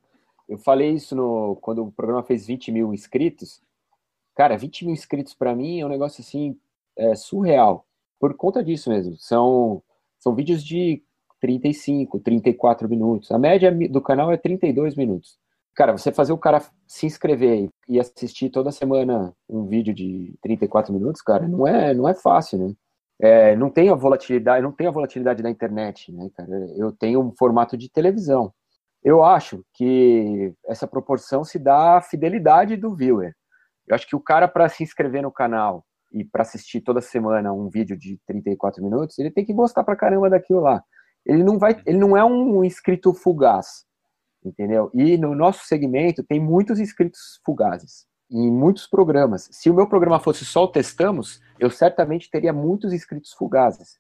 [0.48, 3.62] Eu falei isso no, quando o programa fez 20 mil inscritos.
[4.40, 6.58] Cara, 20 mil inscritos para mim é um negócio assim
[6.98, 7.86] é, surreal.
[8.18, 9.18] Por conta disso mesmo.
[9.18, 9.84] São,
[10.18, 11.04] são vídeos de
[11.42, 13.30] 35, 34 minutos.
[13.34, 15.38] A média do canal é 32 minutos.
[15.76, 20.94] Cara, você fazer o cara se inscrever e assistir toda semana um vídeo de 34
[20.94, 22.74] minutos, cara, não é, não é fácil, né?
[23.22, 26.50] É, não tem a volatilidade, não tem a volatilidade da internet, né, cara?
[26.78, 28.54] Eu tenho um formato de televisão.
[29.04, 33.36] Eu acho que essa proporção se dá à fidelidade do viewer.
[33.90, 37.52] Eu acho que o cara para se inscrever no canal e para assistir toda semana
[37.52, 40.84] um vídeo de 34 minutos, ele tem que gostar pra caramba daquilo lá.
[41.26, 43.90] Ele não vai, ele não é um inscrito fugaz
[44.44, 44.90] entendeu?
[44.94, 49.50] E no nosso segmento tem muitos inscritos fugazes em muitos programas.
[49.52, 54.00] Se o meu programa fosse só o Testamos, eu certamente teria muitos inscritos fugazes.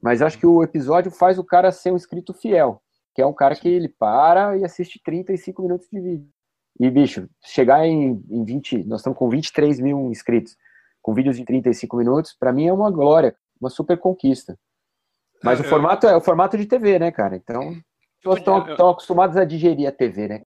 [0.00, 2.80] Mas acho que o episódio faz o cara ser um inscrito fiel,
[3.14, 6.35] que é um cara que ele para e assiste 35 minutos de vídeo.
[6.78, 10.56] E, bicho, chegar em, em 20, nós estamos com 23 mil inscritos,
[11.00, 14.58] com vídeos de 35 minutos, para mim é uma glória, uma super conquista.
[15.42, 17.36] Mas é, o formato é o formato de TV, né, cara?
[17.36, 17.76] Então
[18.26, 20.42] pessoas estão, estão acostumadas a digerir a TV, né?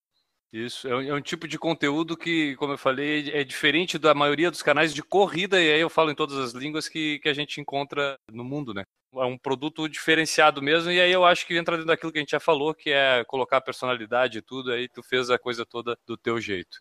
[0.53, 4.13] Isso, é um, é um, tipo de conteúdo que, como eu falei, é diferente da
[4.13, 7.29] maioria dos canais de corrida, e aí eu falo em todas as línguas que, que
[7.29, 8.85] a gente encontra no mundo, né?
[9.15, 12.23] É um produto diferenciado mesmo, e aí eu acho que entra dentro daquilo que a
[12.23, 15.97] gente já falou, que é colocar personalidade e tudo, aí tu fez a coisa toda
[16.05, 16.79] do teu jeito.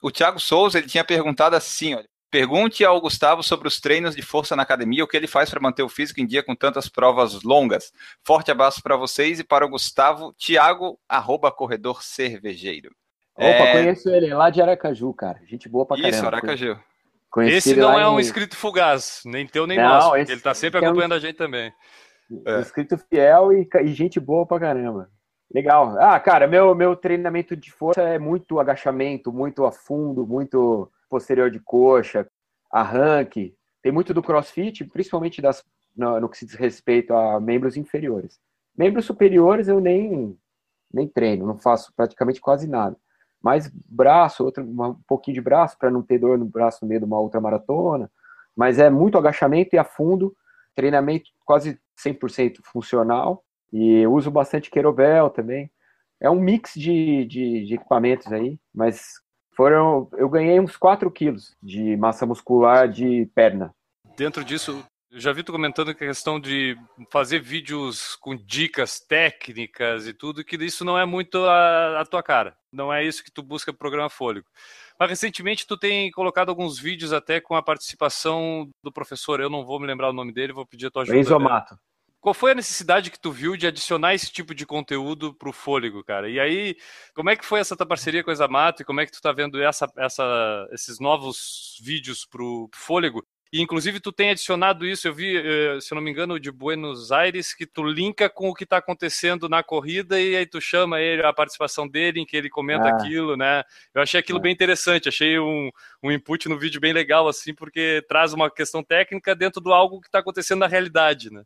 [0.00, 4.20] O Thiago Souza, ele tinha perguntado assim, olha, Pergunte ao Gustavo sobre os treinos de
[4.20, 6.86] força na academia, o que ele faz para manter o físico em dia com tantas
[6.86, 7.90] provas longas.
[8.22, 12.90] Forte abraço para vocês e para o Gustavo, Thiago, arroba corredor cervejeiro.
[13.34, 13.72] Opa, é...
[13.72, 15.40] conheço ele, lá de Aracaju, cara.
[15.46, 16.14] Gente boa pra caramba.
[16.14, 16.78] Isso, Aracaju.
[17.30, 18.20] Conheci esse não é um em...
[18.20, 20.16] inscrito fugaz, nem teu nem não, nosso.
[20.16, 21.18] Ele está sempre acompanhando é um...
[21.18, 21.72] a gente também.
[22.44, 22.60] É.
[22.60, 25.08] Inscrito fiel e, e gente boa pra caramba.
[25.50, 25.96] Legal.
[25.98, 31.50] Ah, cara, meu, meu treinamento de força é muito agachamento, muito a fundo, muito posterior
[31.50, 32.28] de coxa,
[32.70, 33.54] arranque.
[33.82, 35.64] Tem muito do crossfit, principalmente das,
[35.96, 38.38] no, no que se diz respeito a membros inferiores.
[38.76, 40.38] Membros superiores eu nem,
[40.92, 42.96] nem treino, não faço praticamente quase nada.
[43.42, 47.00] Mas braço, outro, um pouquinho de braço, para não ter dor no braço no meio
[47.00, 48.10] de uma outra maratona.
[48.56, 50.34] Mas é muito agachamento e a fundo,
[50.74, 53.44] treinamento quase 100% funcional.
[53.72, 55.70] E uso bastante querobel também.
[56.20, 59.20] É um mix de, de, de equipamentos aí, mas
[59.56, 63.74] foram, eu ganhei uns 4 quilos de massa muscular de perna.
[64.16, 66.76] Dentro disso, eu já vi tu comentando que a questão de
[67.10, 72.22] fazer vídeos com dicas técnicas e tudo, que isso não é muito a, a tua
[72.22, 72.56] cara.
[72.70, 74.46] Não é isso que tu busca pro programa Fôlego.
[74.98, 79.64] Mas recentemente tu tem colocado alguns vídeos até com a participação do professor, eu não
[79.64, 81.18] vou me lembrar o nome dele, vou pedir a tua ajuda.
[81.18, 81.78] Enzo Mato.
[82.26, 85.52] Qual foi a necessidade que tu viu de adicionar esse tipo de conteúdo para o
[85.52, 86.28] Fôlego, cara?
[86.28, 86.76] E aí,
[87.14, 89.22] como é que foi essa tua parceria com a Examato e como é que tu
[89.22, 93.24] tá vendo essa, essa, esses novos vídeos para o Fôlego?
[93.52, 96.50] E, inclusive, tu tem adicionado isso, eu vi, eh, se eu não me engano, de
[96.50, 100.60] Buenos Aires, que tu linka com o que está acontecendo na corrida e aí tu
[100.60, 102.90] chama ele, a participação dele, em que ele comenta ah.
[102.90, 103.62] aquilo, né?
[103.94, 104.42] Eu achei aquilo ah.
[104.42, 105.70] bem interessante, achei um,
[106.02, 110.00] um input no vídeo bem legal, assim, porque traz uma questão técnica dentro do algo
[110.00, 111.44] que está acontecendo na realidade, né?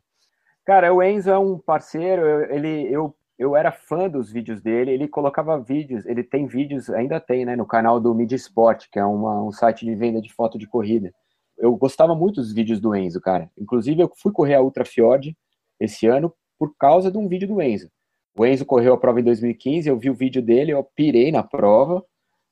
[0.71, 5.05] Cara, o Enzo é um parceiro, ele, eu, eu era fã dos vídeos dele, ele
[5.05, 9.03] colocava vídeos, ele tem vídeos, ainda tem, né, no canal do Media Sport, que é
[9.03, 11.13] uma, um site de venda de foto de corrida.
[11.57, 13.51] Eu gostava muito dos vídeos do Enzo, cara.
[13.57, 15.37] Inclusive, eu fui correr a Ultra Fjord
[15.77, 17.91] esse ano por causa de um vídeo do Enzo.
[18.33, 21.43] O Enzo correu a prova em 2015, eu vi o vídeo dele, eu pirei na
[21.43, 22.01] prova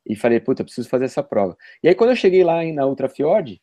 [0.05, 1.55] e falei, puta, preciso fazer essa prova.
[1.81, 3.61] E aí, quando eu cheguei lá na Ultra Fjord,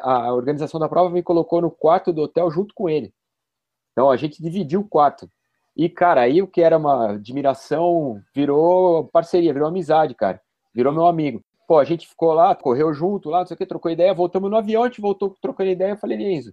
[0.00, 3.12] a organização da prova me colocou no quarto do hotel junto com ele.
[3.92, 5.28] Então a gente dividiu o quarto.
[5.76, 10.40] E, cara, aí o que era uma admiração virou parceria, virou amizade, cara.
[10.74, 11.42] Virou meu amigo.
[11.66, 14.50] Pô, a gente ficou lá, correu junto lá, não sei o que, trocou ideia, voltamos
[14.50, 15.92] no avião, a gente voltou trocando ideia.
[15.92, 16.52] Eu falei, Enzo,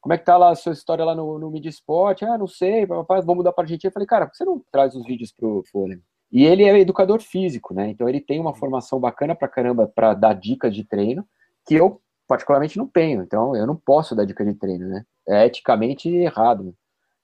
[0.00, 2.22] como é que tá lá a sua história lá no, no Sport?
[2.22, 3.88] Ah, não sei, vamos mudar pra Argentina.
[3.88, 6.00] Eu falei, cara, por que você não traz os vídeos pro Folha?
[6.30, 7.90] E ele é educador físico, né?
[7.90, 11.26] Então ele tem uma formação bacana pra caramba pra dar dicas de treino,
[11.66, 12.00] que eu
[12.32, 13.22] particularmente não tenho.
[13.22, 15.04] Então eu não posso dar dica de treino, né?
[15.28, 16.74] É eticamente errado.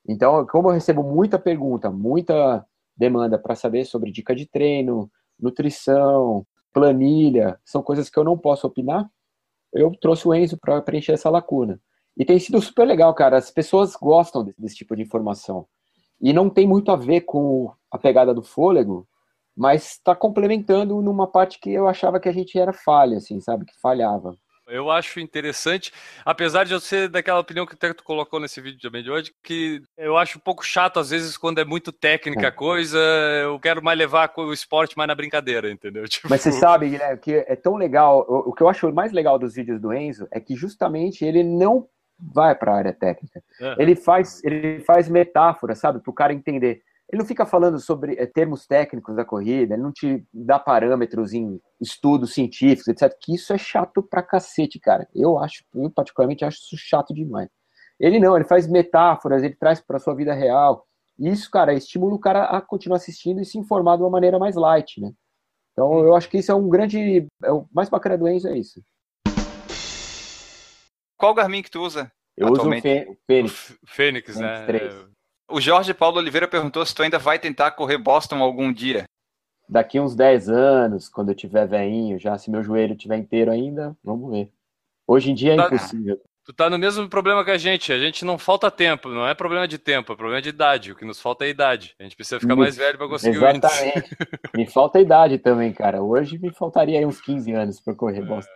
[0.07, 2.63] Então, como eu recebo muita pergunta, muita
[2.95, 8.67] demanda para saber sobre dica de treino, nutrição, planilha, são coisas que eu não posso
[8.67, 9.09] opinar,
[9.73, 11.81] eu trouxe o Enzo para preencher essa lacuna.
[12.15, 13.39] E tem sido super legal, cara.
[13.39, 15.67] As pessoas gostam desse, desse tipo de informação.
[16.21, 19.09] E não tem muito a ver com a pegada do fôlego,
[19.57, 23.65] mas está complementando numa parte que eu achava que a gente era falha, assim, sabe?
[23.65, 24.37] Que falhava.
[24.69, 25.93] Eu acho interessante,
[26.25, 29.83] apesar de eu ser daquela opinião que tu colocou nesse vídeo também de hoje, que
[29.97, 32.99] eu acho um pouco chato às vezes quando é muito técnica a coisa,
[33.43, 36.07] eu quero mais levar o esporte mais na brincadeira, entendeu?
[36.09, 36.29] Tipo...
[36.29, 39.39] Mas você sabe, Guilherme, que é tão legal, o, o que eu acho mais legal
[39.39, 43.43] dos vídeos do Enzo é que justamente ele não vai para a área técnica.
[43.61, 43.75] Uhum.
[43.79, 46.83] Ele faz ele faz metáfora, sabe, para o cara entender.
[47.11, 51.33] Ele não fica falando sobre é, termos técnicos da corrida, ele não te dá parâmetros
[51.33, 53.11] em estudos científicos, etc.
[53.19, 55.09] Que isso é chato pra cacete, cara.
[55.15, 57.49] Eu acho, eu particularmente acho isso chato demais.
[57.99, 60.87] Ele não, ele faz metáforas, ele traz para sua vida real.
[61.19, 64.39] E isso, cara, estimula o cara a continuar assistindo e se informar de uma maneira
[64.39, 65.11] mais light, né?
[65.73, 67.27] Então, eu acho que isso é um grande.
[67.43, 68.83] É o mais bacana do Enzo é isso.
[71.17, 72.13] Qual Garmin que tu usa?
[72.37, 72.87] Eu atualmente?
[72.87, 73.79] uso o Fênix.
[73.83, 74.67] O Fênix, né?
[74.67, 75.18] 3.
[75.51, 79.05] O Jorge Paulo Oliveira perguntou se tu ainda vai tentar correr Boston algum dia.
[79.67, 83.97] Daqui uns 10 anos, quando eu tiver veinho, já se meu joelho tiver inteiro ainda,
[84.05, 84.53] vamos ver.
[85.07, 86.21] Hoje em dia é tá, impossível.
[86.45, 87.93] Tu tá no mesmo problema que a gente.
[87.93, 90.93] A gente não falta tempo, não é problema de tempo, é problema de idade.
[90.93, 91.95] O que nos falta é idade.
[91.99, 94.17] A gente precisa ficar mais velho para conseguir Exatamente.
[94.55, 96.03] me falta idade também, cara.
[96.03, 98.53] Hoje me faltaria uns 15 anos para correr Boston.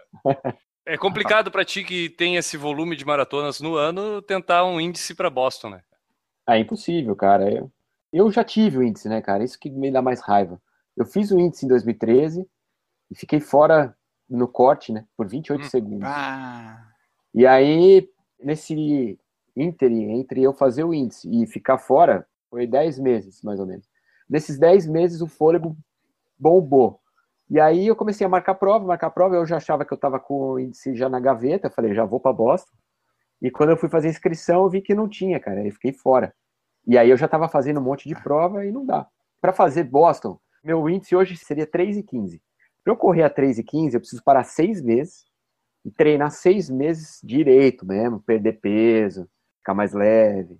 [0.84, 5.14] É complicado para ti que tem esse volume de maratonas no ano tentar um índice
[5.14, 5.80] para Boston, né?
[6.48, 7.50] É impossível, cara.
[7.50, 7.70] Eu,
[8.12, 9.44] eu já tive o índice, né, cara?
[9.44, 10.60] Isso que me dá mais raiva.
[10.96, 12.46] Eu fiz o índice em 2013
[13.10, 13.96] e fiquei fora
[14.28, 15.68] no corte, né, por 28 hum.
[15.68, 16.08] segundos.
[16.08, 16.88] Ah.
[17.34, 18.08] E aí,
[18.40, 19.18] nesse
[19.56, 23.86] ínterim, entre eu fazer o índice e ficar fora, foi 10 meses, mais ou menos.
[24.28, 25.76] Nesses 10 meses, o fôlego
[26.38, 27.00] bombou.
[27.48, 30.18] E aí eu comecei a marcar prova, marcar prova, eu já achava que eu estava
[30.18, 32.72] com o índice já na gaveta, falei, já vou para Boston.
[33.42, 36.32] E quando eu fui fazer inscrição, eu vi que não tinha, cara, eu fiquei fora.
[36.86, 39.06] E aí eu já estava fazendo um monte de prova e não dá.
[39.40, 42.40] Para fazer Boston, meu índice hoje seria 3,15.
[42.84, 45.24] Para eu correr a 3,15, eu preciso parar seis meses
[45.84, 49.28] e treinar seis meses direito mesmo, perder peso,
[49.58, 50.56] ficar mais leve.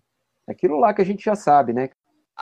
[0.49, 1.91] Aquilo lá que a gente já sabe, né?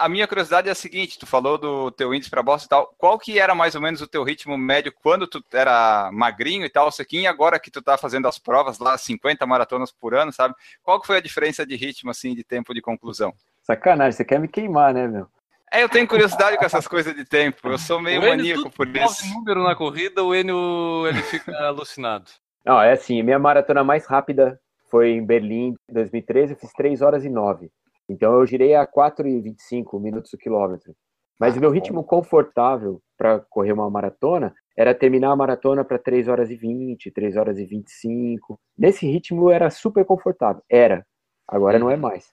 [0.00, 2.94] A minha curiosidade é a seguinte, tu falou do teu índice para Boston e tal,
[2.96, 6.70] qual que era mais ou menos o teu ritmo médio quando tu era magrinho e
[6.70, 10.54] tal, sequinho, agora que tu tá fazendo as provas lá, 50 maratonas por ano, sabe?
[10.82, 13.34] Qual que foi a diferença de ritmo, assim, de tempo de conclusão?
[13.62, 15.26] Sacanagem, você quer me queimar, né, meu?
[15.70, 19.26] É, eu tenho curiosidade com essas coisas de tempo, eu sou meio maníaco por isso.
[19.26, 22.30] O número na corrida, o Enio, ele fica alucinado.
[22.64, 24.58] Não, é assim, minha maratona mais rápida
[24.90, 27.70] foi em Berlim, em 2013, eu fiz 3 horas e 9.
[28.10, 30.94] Então eu girei a 4,25 minutos o quilômetro.
[31.38, 35.98] Mas ah, o meu ritmo confortável para correr uma maratona era terminar a maratona para
[35.98, 38.58] 3 horas e 20, 3 horas e 25.
[38.76, 40.62] Nesse ritmo era super confortável.
[40.68, 41.06] Era.
[41.46, 42.00] Agora não é uhum.
[42.00, 42.32] mais.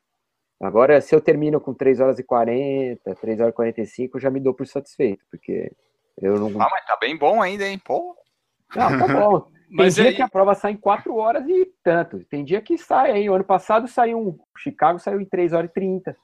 [0.59, 4.31] Agora, se eu termino com 3 horas e 40, 3 horas e 45, eu já
[4.31, 5.71] me dou por satisfeito, porque
[6.19, 6.49] eu não.
[6.59, 7.79] Ah, mas tá bem bom ainda, hein?
[7.85, 8.15] Pô.
[8.75, 9.47] Não, tá bom.
[9.67, 10.15] Tem Mas dia aí...
[10.15, 12.23] que a prova sai em 4 horas e tanto.
[12.25, 13.29] Tem dia que sai aí.
[13.29, 14.39] O ano passado saiu um.
[14.57, 16.15] Chicago saiu em 3 horas e 30.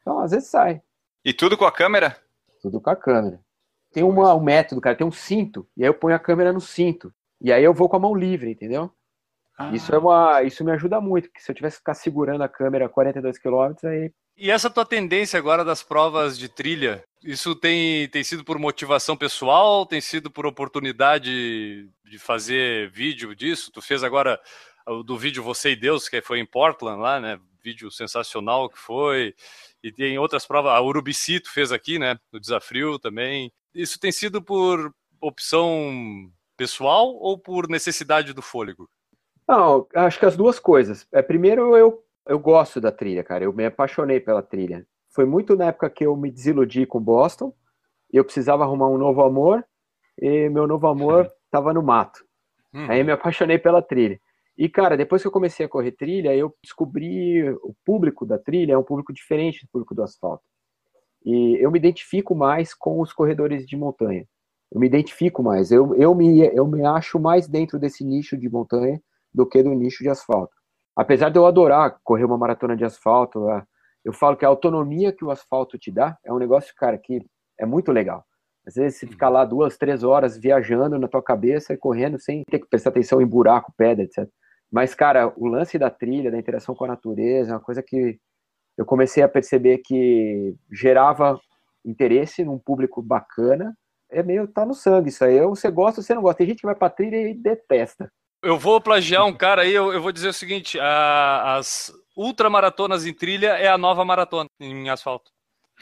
[0.00, 0.80] Então, às vezes sai.
[1.24, 2.16] E tudo com a câmera?
[2.62, 3.40] Tudo com a câmera.
[3.92, 4.96] Tem uma, um método, cara.
[4.96, 5.68] Tem um cinto.
[5.76, 7.12] E aí eu ponho a câmera no cinto.
[7.40, 8.90] E aí eu vou com a mão livre, entendeu?
[9.56, 9.70] Ah.
[9.74, 11.28] Isso, é uma, isso me ajuda muito.
[11.28, 14.68] Porque se eu tivesse que ficar segurando a câmera a 42 km, aí e essa
[14.68, 19.86] tua tendência agora das provas de trilha, isso tem, tem sido por motivação pessoal?
[19.86, 23.72] Tem sido por oportunidade de fazer vídeo disso?
[23.72, 24.38] Tu fez agora
[25.06, 27.40] do vídeo Você e Deus, que foi em Portland lá, né?
[27.64, 29.34] Vídeo sensacional que foi.
[29.82, 32.18] E tem outras provas, a Urubici tu fez aqui, né?
[32.30, 33.50] No Desafio também.
[33.74, 38.86] Isso tem sido por opção pessoal ou por necessidade do fôlego?
[39.48, 41.06] Não, acho que as duas coisas.
[41.12, 43.44] É, primeiro, eu eu gosto da trilha, cara.
[43.44, 44.86] Eu me apaixonei pela trilha.
[45.10, 47.54] Foi muito na época que eu me desiludi com Boston.
[48.12, 49.64] Eu precisava arrumar um novo amor
[50.20, 52.24] e meu novo amor estava no mato.
[52.74, 52.90] Uhum.
[52.90, 54.20] Aí eu me apaixonei pela trilha.
[54.58, 58.72] E, cara, depois que eu comecei a correr trilha, eu descobri o público da trilha
[58.72, 60.44] é um público diferente do público do asfalto.
[61.24, 64.26] E eu me identifico mais com os corredores de montanha.
[64.72, 65.70] Eu me identifico mais.
[65.70, 69.00] Eu, eu, me, eu me acho mais dentro desse nicho de montanha
[69.36, 70.56] do que do nicho de asfalto
[70.96, 73.46] apesar de eu adorar correr uma maratona de asfalto,
[74.02, 77.20] eu falo que a autonomia que o asfalto te dá é um negócio, cara, que
[77.60, 78.24] é muito legal.
[78.66, 82.42] Às vezes você ficar lá duas, três horas viajando na tua cabeça e correndo sem
[82.50, 84.28] ter que prestar atenção em buraco, pedra, etc.
[84.72, 88.18] Mas, cara, o lance da trilha, da interação com a natureza, é uma coisa que
[88.76, 91.38] eu comecei a perceber que gerava
[91.84, 93.76] interesse num público bacana.
[94.10, 95.40] É meio, tá no sangue isso aí.
[95.40, 96.38] Ou você gosta ou você não gosta.
[96.38, 98.10] Tem gente que vai pra trilha e detesta.
[98.46, 103.04] Eu vou plagiar um cara aí, eu, eu vou dizer o seguinte: a, as ultramaratonas
[103.04, 105.32] em trilha é a nova maratona em asfalto.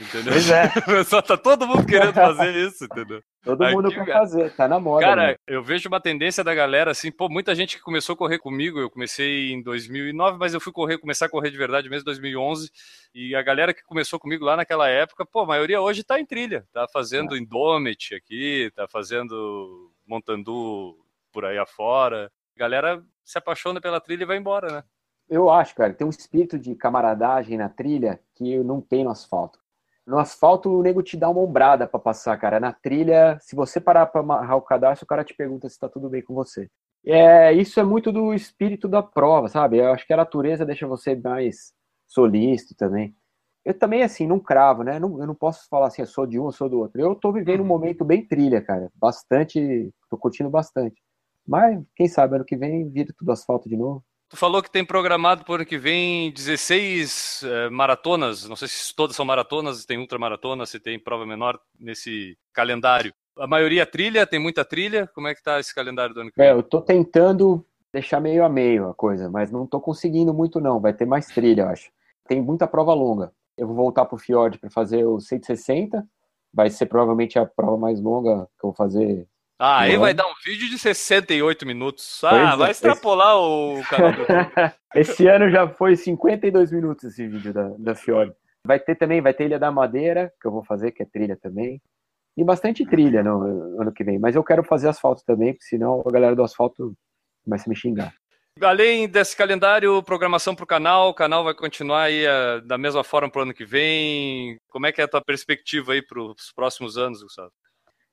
[0.01, 0.33] Entendeu?
[0.33, 0.71] Pois é.
[1.05, 3.23] Só tá todo mundo querendo fazer isso, entendeu?
[3.45, 4.19] Todo Aqui, mundo quer cara.
[4.19, 5.05] fazer, tá na moda.
[5.05, 5.37] Cara, né?
[5.47, 8.81] eu vejo uma tendência da galera, assim, pô, muita gente que começou a correr comigo,
[8.81, 12.13] eu comecei em 2009, mas eu fui correr, começar a correr de verdade mesmo em
[12.13, 12.71] 2011,
[13.15, 16.25] e a galera que começou comigo lá naquela época, pô, a maioria hoje tá em
[16.25, 20.97] trilha, tá fazendo Indomit aqui, tá fazendo Montandu
[21.31, 22.33] por aí afora.
[22.57, 24.85] A galera se apaixona pela trilha e vai embora, né?
[25.29, 29.59] Eu acho, cara, tem um espírito de camaradagem na trilha que não tem no asfalto.
[30.07, 32.61] No asfalto, o nego te dá uma ombrada pra passar, cara.
[32.61, 35.89] Na trilha, se você parar pra amarrar o cadastro, o cara te pergunta se tá
[35.89, 36.69] tudo bem com você.
[37.07, 39.79] É, isso é muito do espírito da prova, sabe?
[39.79, 41.73] Eu acho que a natureza deixa você mais
[42.07, 43.17] solícito também.
[43.65, 44.99] Eu também, assim, não cravo, né?
[44.99, 47.01] Não- eu não posso falar assim, eu sou de um, eu sou do outro.
[47.01, 48.91] Eu tô vivendo um momento bem trilha, cara.
[48.95, 51.01] Bastante, tô curtindo bastante.
[51.47, 54.05] Mas, quem sabe, ano que vem vira tudo asfalto de novo.
[54.29, 58.95] Tu falou que tem programado por ano que vem 16 eh, maratonas, não sei se
[58.95, 63.13] todas são maratonas, se tem ultramaratona, se tem prova menor nesse calendário.
[63.39, 66.31] A maioria é trilha, tem muita trilha, como é que tá esse calendário do ano
[66.31, 66.49] que vem?
[66.49, 70.61] É, eu tô tentando deixar meio a meio a coisa, mas não tô conseguindo muito
[70.61, 70.81] não.
[70.81, 71.91] Vai ter mais trilha, eu acho.
[72.27, 73.31] Tem muita prova longa.
[73.57, 76.05] Eu vou voltar pro Fjord para fazer o 160.
[76.53, 79.29] Vai ser provavelmente a prova mais longa que eu vou fazer.
[79.59, 82.19] Ah, aí vai dar um vídeo de 68 minutos.
[82.21, 84.25] Pois Ah, é, vai extrapolar o canal do.
[84.95, 88.33] Esse ano já foi 52 minutos esse vídeo da, da Fjord.
[88.67, 91.37] Vai ter também, vai ter Ilha da Madeira, que eu vou fazer, que é trilha
[91.37, 91.81] também.
[92.37, 94.19] E bastante trilha no ano que vem.
[94.19, 96.95] Mas eu quero fazer asfalto também, porque senão a galera do asfalto
[97.45, 98.15] começa a me xingar.
[98.61, 103.03] Além desse calendário, programação para o canal, o canal vai continuar aí eh, da mesma
[103.03, 104.57] forma para o ano que vem.
[104.69, 107.51] Como é que é a tua perspectiva aí para os próximos anos, Gustavo?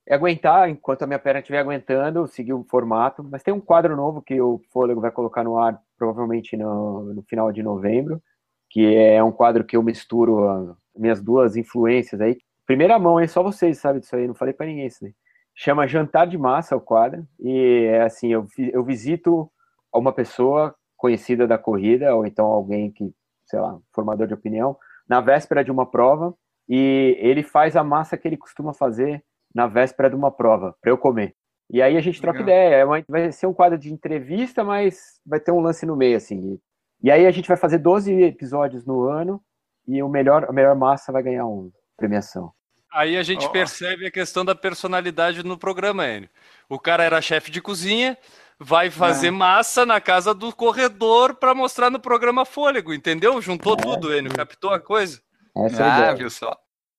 [0.07, 3.23] É aguentar enquanto a minha perna estiver aguentando, seguir o formato.
[3.23, 7.23] Mas tem um quadro novo que o Fôlego vai colocar no ar provavelmente no, no
[7.23, 8.21] final de novembro,
[8.69, 12.37] que é um quadro que eu misturo minhas duas influências aí.
[12.65, 13.27] Primeira mão, hein?
[13.27, 15.13] Só vocês sabem disso aí, não falei pra ninguém isso aí.
[15.53, 19.51] Chama Jantar de Massa o quadro, e é assim, eu, eu visito
[19.93, 23.13] uma pessoa conhecida da corrida, ou então alguém que,
[23.45, 24.77] sei lá, formador de opinião,
[25.07, 26.33] na véspera de uma prova,
[26.69, 29.23] e ele faz a massa que ele costuma fazer
[29.53, 31.35] na véspera de uma prova, para eu comer.
[31.69, 32.53] E aí a gente troca Legal.
[32.55, 32.75] ideia.
[32.77, 36.17] é uma- vai ser um quadro de entrevista, mas vai ter um lance no meio,
[36.17, 36.59] assim.
[37.01, 39.41] E, e aí a gente vai fazer 12 episódios no ano
[39.87, 42.51] e o melhor, a melhor massa vai ganhar uma premiação.
[42.93, 43.49] Aí a gente Ó.
[43.49, 46.29] percebe a questão da personalidade no programa, Enio.
[46.67, 48.17] O cara era chefe de cozinha,
[48.59, 49.31] vai fazer É.
[49.31, 53.41] massa na casa do corredor para mostrar no programa Fôlego, entendeu?
[53.41, 55.21] Juntou tudo, Enio, captou a coisa.
[55.55, 56.15] Essa é a Ah, ideia.
[56.15, 56.53] viu só.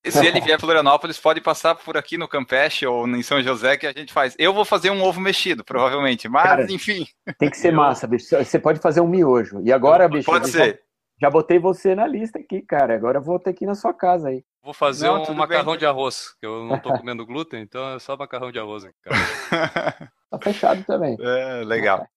[0.04, 3.42] E se ele vier para Florianópolis, pode passar por aqui no Campeche ou em São
[3.42, 4.34] José que a gente faz.
[4.38, 7.06] Eu vou fazer um ovo mexido, provavelmente, mas Cara, enfim,
[7.38, 8.36] Tem que ser massa, bicho.
[8.36, 9.60] Você pode fazer um miojo.
[9.62, 10.80] E agora, bicho, pode ser.
[11.20, 12.94] Já, já botei você na lista aqui, cara.
[12.94, 14.44] Agora eu vou ter que ir na sua casa aí.
[14.62, 15.78] Vou fazer Não, um macarrão bem.
[15.78, 18.96] de arroz, que eu não tô comendo glúten, então é só macarrão de arroz aqui,
[19.02, 20.12] cara.
[20.32, 21.14] Tá fechado também.
[21.20, 22.08] É, legal.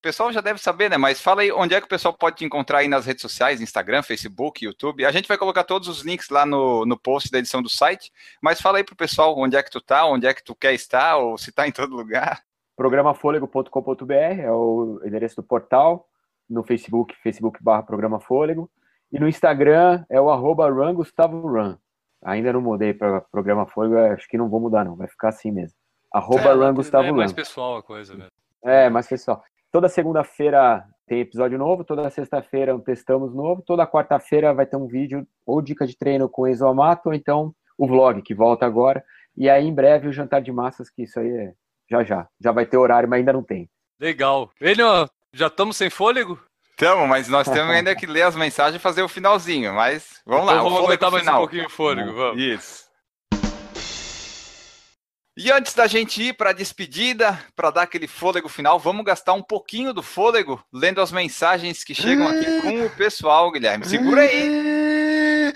[0.00, 0.96] O pessoal já deve saber, né?
[0.96, 3.60] Mas fala aí onde é que o pessoal pode te encontrar aí nas redes sociais,
[3.60, 5.04] Instagram, Facebook, YouTube.
[5.04, 8.10] A gente vai colocar todos os links lá no, no post da edição do site.
[8.40, 10.72] Mas fala aí pro pessoal onde é que tu tá, onde é que tu quer
[10.72, 12.40] estar, ou se tá em todo lugar.
[12.76, 16.08] Programafôlego.com.br é o endereço do portal.
[16.48, 18.70] No Facebook, Facebook barra Programa Fôlego.
[19.12, 21.76] E no Instagram é o arroba Run Gustavo Run.
[22.24, 25.50] Ainda não mudei para Programa Fôlego, acho que não vou mudar não, vai ficar assim
[25.50, 25.76] mesmo.
[26.10, 27.16] Arroba Run Gustavo é Run.
[27.16, 28.30] mais pessoal a coisa, velho.
[28.64, 34.54] É, mas pessoal, toda segunda-feira tem episódio novo, toda sexta-feira um testamos novo, toda quarta-feira
[34.54, 38.22] vai ter um vídeo ou dica de treino com Enzo Amato, ou então o vlog
[38.22, 39.02] que volta agora,
[39.36, 41.52] e aí em breve o jantar de massas, que isso aí é
[41.90, 43.68] já já, já vai ter horário, mas ainda não tem.
[43.98, 44.50] Legal.
[44.60, 46.40] Enio, já estamos sem fôlego?
[46.76, 49.74] Tamo, mas nós temos ainda que ler as mensagens e fazer o finalzinho.
[49.74, 51.40] Mas vamos lá, Então o vamos aguentar mais final.
[51.40, 52.42] um pouquinho o fôlego, vamos.
[52.42, 52.89] Isso.
[55.36, 59.32] E antes da gente ir para a despedida, para dar aquele fôlego final, vamos gastar
[59.32, 63.86] um pouquinho do fôlego lendo as mensagens que chegam aqui com o pessoal, Guilherme.
[63.86, 65.52] Segura aí.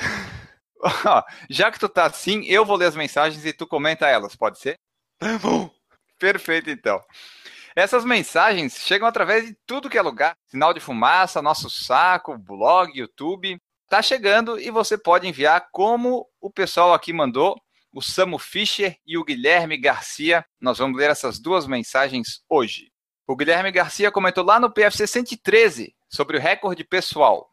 [1.50, 4.58] Já que tu tá assim, eu vou ler as mensagens e tu comenta elas, pode
[4.58, 4.78] ser?
[5.18, 5.68] Tá bom.
[6.18, 7.02] Perfeito, então.
[7.74, 10.36] Essas mensagens chegam através de tudo que é lugar.
[10.46, 13.58] Sinal de fumaça, nosso saco, blog, YouTube.
[13.88, 17.60] Tá chegando e você pode enviar como o pessoal aqui mandou,
[17.94, 20.44] o Samu Fischer e o Guilherme Garcia.
[20.60, 22.90] Nós vamos ler essas duas mensagens hoje.
[23.26, 27.48] O Guilherme Garcia comentou lá no PFC 113 sobre o recorde pessoal.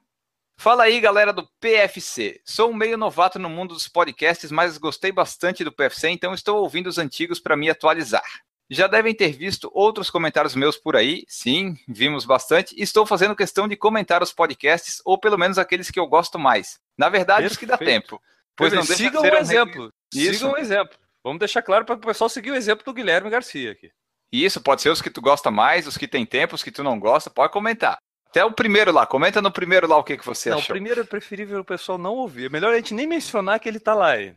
[0.57, 2.41] Fala aí, galera do PFC.
[2.43, 6.61] Sou um meio novato no mundo dos podcasts, mas gostei bastante do PFC, então estou
[6.61, 8.41] ouvindo os antigos para me atualizar.
[8.69, 11.25] Já devem ter visto outros comentários meus por aí.
[11.27, 12.73] Sim, vimos bastante.
[12.77, 16.79] Estou fazendo questão de comentar os podcasts, ou pelo menos aqueles que eu gosto mais.
[16.97, 18.09] Na verdade, os que dá Perfeito.
[18.09, 18.21] tempo.
[18.55, 19.93] Pois não sigam o um exemplo.
[20.13, 20.33] Isso.
[20.33, 20.97] Sigam o exemplo.
[21.23, 23.91] Vamos deixar claro para o pessoal seguir o exemplo do Guilherme Garcia aqui.
[24.31, 26.71] E Isso, pode ser os que tu gosta mais, os que tem tempo, os que
[26.71, 27.97] tu não gosta, pode comentar.
[28.27, 30.73] Até o primeiro lá, comenta no primeiro lá o que, que você não, achou.
[30.73, 32.45] primeiro é preferível o pessoal não ouvir.
[32.45, 34.11] É melhor a gente nem mencionar que ele tá lá.
[34.11, 34.33] aí.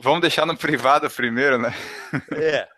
[0.00, 1.72] Vamos deixar no privado primeiro, né?
[2.32, 2.68] É.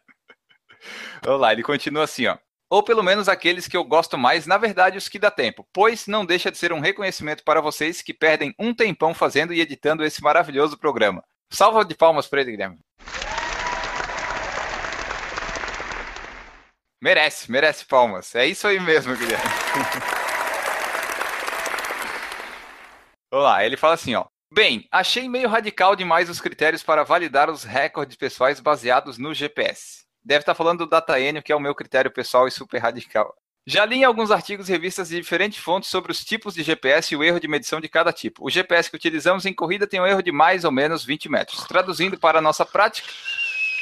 [1.25, 2.37] Vamos lá, ele continua assim, ó.
[2.71, 6.07] Ou pelo menos aqueles que eu gosto mais, na verdade, os que dá tempo, pois
[6.07, 10.05] não deixa de ser um reconhecimento para vocês que perdem um tempão fazendo e editando
[10.05, 11.25] esse maravilhoso programa.
[11.51, 12.79] Salva de palmas para ele, Guilherme.
[17.01, 18.35] Merece, merece palmas.
[18.35, 19.45] É isso aí mesmo, Guilherme.
[23.33, 24.27] Vamos lá, ele fala assim, ó.
[24.53, 30.08] Bem, achei meio radical demais os critérios para validar os recordes pessoais baseados no GPS.
[30.25, 33.35] Deve estar falando do DataN, que é o meu critério pessoal e super radical.
[33.67, 37.13] Já li em alguns artigos e revistas de diferentes fontes sobre os tipos de GPS
[37.13, 38.47] e o erro de medição de cada tipo.
[38.47, 41.65] O GPS que utilizamos em corrida tem um erro de mais ou menos 20 metros.
[41.65, 43.09] Traduzindo para a nossa prática,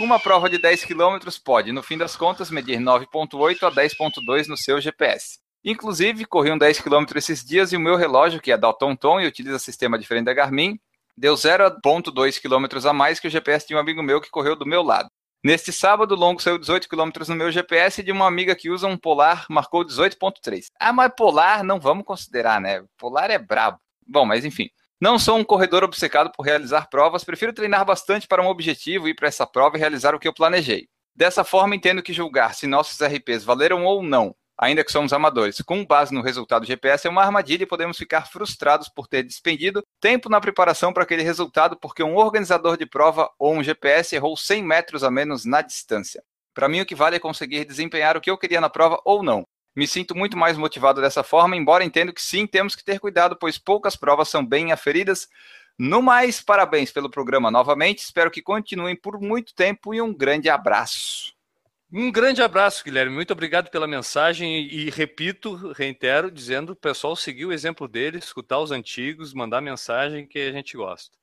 [0.00, 4.56] uma prova de 10 km pode, no fim das contas, medir 9.8 a 10.2 no
[4.56, 5.38] seu GPS.
[5.64, 9.20] Inclusive, corri um 10 km esses dias e o meu relógio, que é da TomTom
[9.20, 10.78] e utiliza sistema diferente da Garmin,
[11.16, 14.66] deu 0.2 km a mais que o GPS de um amigo meu que correu do
[14.66, 15.08] meu lado.
[15.46, 18.96] Neste sábado, longo saiu 18 km no meu GPS de uma amiga que usa um
[18.96, 20.72] Polar marcou 18.3.
[20.76, 22.82] Ah, mas Polar não vamos considerar, né?
[22.98, 23.78] Polar é brabo.
[24.04, 24.68] Bom, mas enfim.
[25.00, 29.14] Não sou um corredor obcecado por realizar provas, prefiro treinar bastante para um objetivo, ir
[29.14, 30.88] para essa prova e realizar o que eu planejei.
[31.14, 35.60] Dessa forma, entendo que julgar se nossos RPs valeram ou não, ainda que somos amadores,
[35.60, 39.22] com base no resultado do GPS, é uma armadilha e podemos ficar frustrados por ter
[39.22, 44.14] despendido tempo na preparação para aquele resultado porque um organizador de prova ou um GPS
[44.14, 46.22] errou 100 metros a menos na distância.
[46.54, 49.22] Para mim, o que vale é conseguir desempenhar o que eu queria na prova ou
[49.22, 49.46] não.
[49.76, 53.36] Me sinto muito mais motivado dessa forma, embora entendo que sim, temos que ter cuidado,
[53.38, 55.28] pois poucas provas são bem aferidas.
[55.78, 57.98] No mais, parabéns pelo programa novamente.
[57.98, 61.35] Espero que continuem por muito tempo e um grande abraço.
[61.92, 63.14] Um grande abraço, Guilherme.
[63.14, 68.18] Muito obrigado pela mensagem e, e repito, reitero, dizendo o pessoal seguir o exemplo dele,
[68.18, 71.16] escutar os antigos, mandar mensagem que a gente gosta.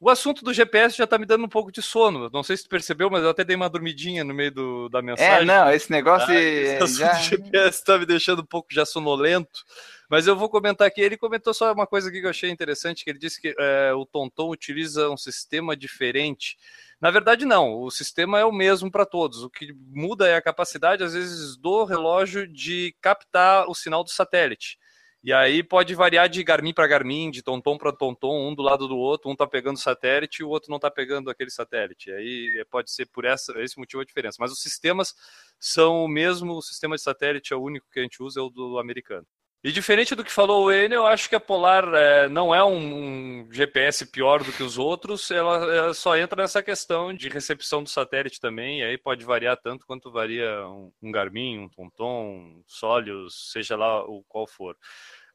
[0.00, 2.30] O assunto do GPS já está me dando um pouco de sono.
[2.32, 5.00] Não sei se tu percebeu, mas eu até dei uma dormidinha no meio do, da
[5.00, 5.46] É, mensagem.
[5.46, 8.84] não, esse negócio Ah, esse assunto já- do GPS está me deixando um pouco já
[8.84, 9.64] sonolento.
[10.08, 11.00] Mas eu vou comentar aqui.
[11.00, 14.06] Ele comentou só uma coisa que eu achei interessante, que ele disse que é, o
[14.06, 16.56] Tonton utiliza um sistema diferente.
[17.00, 17.80] Na verdade, não.
[17.80, 19.42] O sistema é o mesmo para todos.
[19.44, 24.10] O que muda é a capacidade, às vezes, do relógio de captar o sinal do
[24.10, 24.78] satélite.
[25.22, 28.86] E aí pode variar de Garmin para Garmin, de Tonton para Tonton, um do lado
[28.86, 32.12] do outro, um tá pegando satélite e o outro não tá pegando aquele satélite.
[32.12, 34.36] Aí é, pode ser por essa, esse motivo a diferença.
[34.40, 35.14] Mas os sistemas
[35.58, 38.42] são o mesmo, o sistema de satélite é o único que a gente usa, é
[38.42, 39.26] o do americano.
[39.62, 42.62] E diferente do que falou o Enio, eu acho que a Polar é, não é
[42.62, 47.28] um, um GPS pior do que os outros, ela, ela só entra nessa questão de
[47.28, 51.68] recepção do satélite também, e aí pode variar tanto quanto varia um, um Garmin, um
[51.68, 54.76] Tonton, um Solius, seja lá o qual for.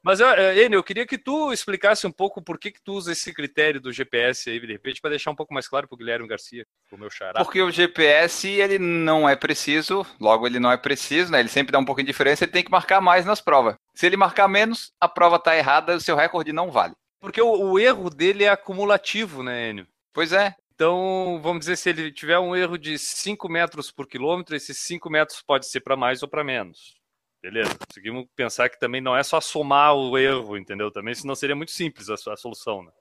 [0.04, 3.14] Mas, eh, Enio, eu queria que tu explicasse um pouco por que, que tu usa
[3.14, 5.97] esse critério do GPS aí, de repente, para deixar um pouco mais claro para o
[5.97, 7.41] Guilherme Garcia, o meu xará.
[7.41, 11.39] Porque o GPS ele não é preciso, logo ele não é preciso, né?
[11.39, 13.76] Ele sempre dá um pouquinho de diferença, ele tem que marcar mais nas provas.
[13.95, 16.93] Se ele marcar menos, a prova está errada, o seu recorde não vale.
[17.22, 19.88] Porque o, o erro dele é acumulativo, né, Enio?
[20.12, 20.54] Pois é.
[20.76, 25.10] Então, vamos dizer, se ele tiver um erro de 5 metros por quilômetro, esses 5
[25.10, 27.01] metros pode ser para mais ou para menos.
[27.44, 27.78] Beleza?
[27.78, 30.89] Conseguimos pensar que também não é só somar o erro, entendeu?
[30.89, 32.91] Também, senão seria muito simples a, a solução, né?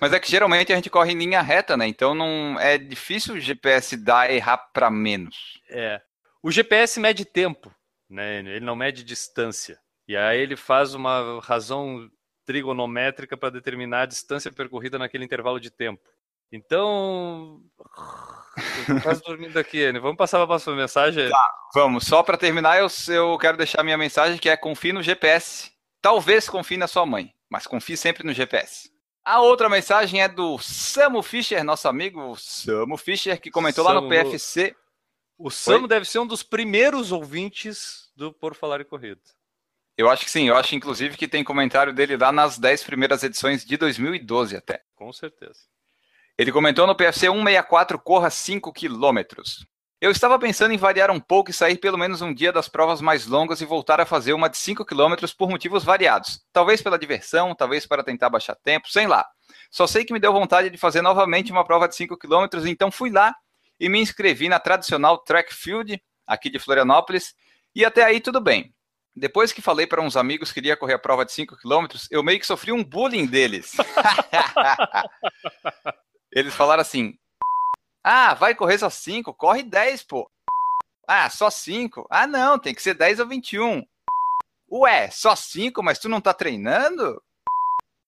[0.00, 1.86] Mas é que geralmente a gente corre em linha reta, né?
[1.86, 5.60] Então não é difícil o GPS dar errar para menos.
[5.70, 6.02] É.
[6.42, 7.72] O GPS mede tempo,
[8.10, 8.40] né?
[8.40, 9.78] Ele não mede distância.
[10.08, 12.10] E aí ele faz uma razão
[12.44, 16.02] trigonométrica para determinar a distância percorrida naquele intervalo de tempo.
[16.52, 17.62] Então,
[18.88, 19.98] eu tô quase dormindo aqui, né?
[19.98, 21.30] Vamos passar para a próxima mensagem.
[21.74, 25.72] Vamos, só para terminar, eu, eu quero deixar minha mensagem que é confie no GPS.
[26.02, 28.92] Talvez confie na sua mãe, mas confie sempre no GPS.
[29.24, 34.00] A outra mensagem é do Samu Fischer, nosso amigo Samu Fischer, que comentou lá no
[34.00, 34.10] Samu.
[34.10, 34.76] PFC.
[35.38, 39.20] O Samu deve ser um dos primeiros ouvintes do Por Falar em Corrida.
[39.96, 43.22] Eu acho que sim, eu acho inclusive que tem comentário dele lá nas 10 primeiras
[43.22, 44.82] edições de 2012 até.
[44.94, 45.60] Com certeza.
[46.38, 49.66] Ele comentou no PFC 164 corra 5 quilômetros.
[50.00, 53.00] Eu estava pensando em variar um pouco e sair pelo menos um dia das provas
[53.00, 56.40] mais longas e voltar a fazer uma de 5 km por motivos variados.
[56.52, 59.24] Talvez pela diversão, talvez para tentar baixar tempo, sei lá.
[59.70, 62.90] Só sei que me deu vontade de fazer novamente uma prova de 5 km, então
[62.90, 63.32] fui lá
[63.78, 67.34] e me inscrevi na tradicional track field aqui de Florianópolis.
[67.74, 68.74] E até aí tudo bem.
[69.14, 72.22] Depois que falei para uns amigos que iria correr a prova de 5 km, eu
[72.22, 73.76] meio que sofri um bullying deles.
[76.32, 77.14] Eles falaram assim:
[78.02, 80.30] Ah, vai correr só 5, corre 10, pô.
[81.06, 82.06] Ah, só 5?
[82.08, 83.84] Ah, não, tem que ser 10 ou 21.
[84.70, 87.22] Ué, só 5, mas tu não tá treinando?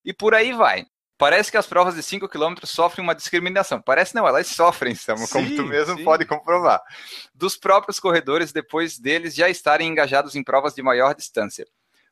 [0.05, 0.87] E por aí vai.
[1.18, 3.81] Parece que as provas de 5 km sofrem uma discriminação.
[3.81, 6.05] Parece não, elas sofrem, Samu, como tu mesmo sim.
[6.05, 6.83] pode comprovar.
[7.35, 11.66] Dos próprios corredores, depois deles já estarem engajados em provas de maior distância.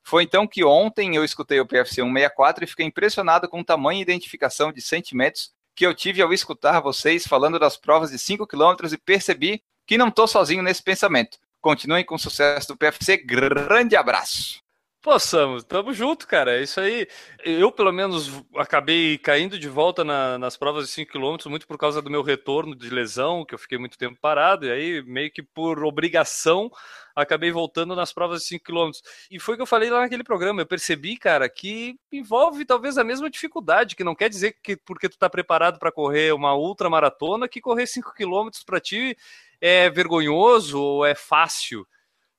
[0.05, 3.99] Foi então que ontem eu escutei o PFC 164 e fiquei impressionado com o tamanho
[3.99, 8.47] e identificação de sentimentos que eu tive ao escutar vocês falando das provas de 5
[8.47, 11.39] km e percebi que não estou sozinho nesse pensamento.
[11.61, 13.17] Continuem com o sucesso do PFC.
[13.19, 14.62] Grande abraço.
[15.03, 16.57] Pô, Samu, tamo junto, cara.
[16.59, 17.09] É isso aí.
[17.45, 21.77] Eu, pelo menos, acabei caindo de volta na, nas provas de 5 km muito por
[21.77, 25.29] causa do meu retorno de lesão, que eu fiquei muito tempo parado, e aí, meio
[25.33, 26.71] que por obrigação,
[27.17, 28.93] acabei voltando nas provas de 5 km.
[29.29, 30.63] E foi o que eu falei lá naquele programa.
[30.63, 35.09] Eu percebi, cara, que envolve talvez a mesma dificuldade, que não quer dizer que porque
[35.09, 39.17] tu tá preparado para correr uma ultramaratona, que correr 5 km para ti
[39.61, 41.85] é vergonhoso ou é fácil.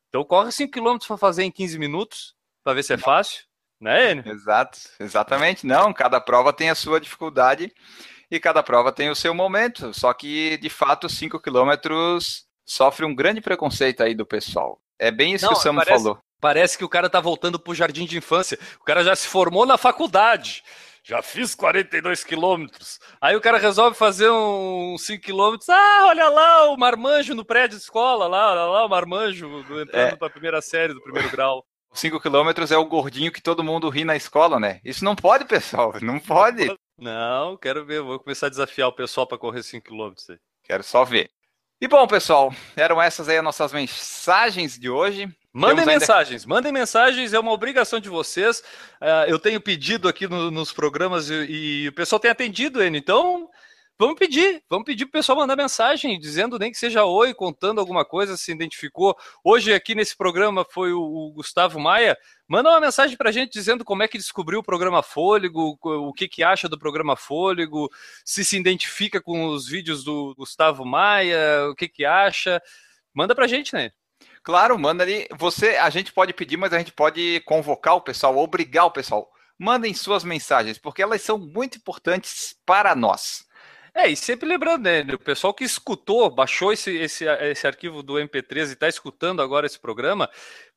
[0.07, 2.34] Então corre 5 km para fazer em 15 minutos
[2.64, 3.43] para ver se é fácil,
[3.80, 4.32] né, Enio?
[4.32, 5.66] Exato, exatamente.
[5.66, 7.74] Não, cada prova tem a sua dificuldade
[8.32, 9.93] e cada prova tem o seu momento.
[9.93, 14.82] Só que, de fato, 5 quilômetros sofre um grande preconceito aí do pessoal.
[14.97, 16.20] É bem isso Não, que o Samu parece, falou.
[16.39, 18.57] Parece que o cara tá voltando pro jardim de infância.
[18.80, 20.64] O cara já se formou na faculdade.
[21.05, 22.97] Já fiz 42 quilômetros.
[23.20, 25.68] Aí o cara resolve fazer um 5 quilômetros.
[25.68, 30.14] Ah, olha lá o marmanjo no prédio de escola, lá, olha lá o marmanjo entrando
[30.14, 30.16] é.
[30.16, 31.66] para a primeira série do primeiro grau.
[31.94, 34.82] 5 quilômetros é o gordinho que todo mundo ri na escola, né?
[34.84, 35.94] Isso não pode, pessoal.
[36.02, 36.76] Não pode.
[36.98, 38.02] Não, quero ver.
[38.02, 40.28] Vou começar a desafiar o pessoal para correr 5 quilômetros.
[40.64, 41.30] Quero só ver.
[41.80, 45.30] E bom, pessoal, eram essas aí as nossas mensagens de hoje.
[45.52, 46.56] Mandem mensagens, ainda...
[46.56, 48.64] mandem mensagens, é uma obrigação de vocês.
[49.02, 51.34] Uh, eu tenho pedido aqui no, nos programas e,
[51.84, 52.98] e, o pessoal tem atendido, Enio.
[52.98, 53.50] Então,
[54.00, 57.80] Vamos pedir, vamos pedir para o pessoal mandar mensagem, dizendo nem que seja oi, contando
[57.80, 59.16] alguma coisa, se identificou.
[59.44, 62.18] Hoje aqui nesse programa foi o, o Gustavo Maia.
[62.48, 66.12] Manda uma mensagem para a gente dizendo como é que descobriu o programa Fôlego, o
[66.12, 67.88] que, que acha do programa Fôlego,
[68.26, 72.60] se se identifica com os vídeos do Gustavo Maia, o que, que acha.
[73.14, 73.91] Manda para a gente, né?
[74.41, 75.28] Claro, manda ali.
[75.38, 79.32] Você, a gente pode pedir, mas a gente pode convocar o pessoal, obrigar o pessoal.
[79.58, 83.46] Mandem suas mensagens, porque elas são muito importantes para nós.
[83.96, 88.16] É, e sempre lembrando, né, o pessoal que escutou, baixou esse, esse, esse arquivo do
[88.16, 90.28] MP3 e está escutando agora esse programa,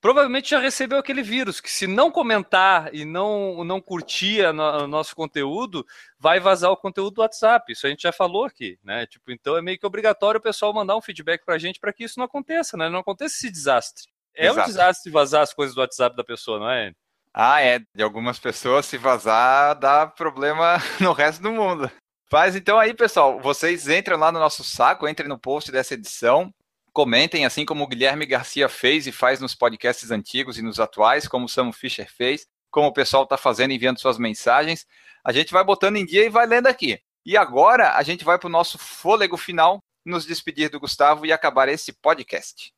[0.02, 5.16] provavelmente já recebeu aquele vírus, que se não comentar e não, não curtir o nosso
[5.16, 5.84] conteúdo,
[6.18, 7.72] vai vazar o conteúdo do WhatsApp.
[7.72, 9.06] Isso a gente já falou aqui, né?
[9.06, 11.94] Tipo, então é meio que obrigatório o pessoal mandar um feedback para a gente para
[11.94, 12.90] que isso não aconteça, né?
[12.90, 14.04] Não aconteça esse desastre.
[14.34, 14.60] É Exato.
[14.60, 16.92] um desastre vazar as coisas do WhatsApp da pessoa, não é?
[17.32, 17.80] Ah, é.
[17.94, 21.90] De algumas pessoas, se vazar, dá problema no resto do mundo.
[22.28, 23.40] Faz então aí, pessoal.
[23.40, 26.52] Vocês entrem lá no nosso saco, entrem no post dessa edição,
[26.92, 31.28] comentem, assim como o Guilherme Garcia fez e faz nos podcasts antigos e nos atuais,
[31.28, 34.84] como o Sam Fischer fez, como o pessoal está fazendo, enviando suas mensagens.
[35.24, 37.00] A gente vai botando em dia e vai lendo aqui.
[37.24, 41.32] E agora a gente vai para o nosso fôlego final, nos despedir do Gustavo e
[41.32, 42.72] acabar esse podcast.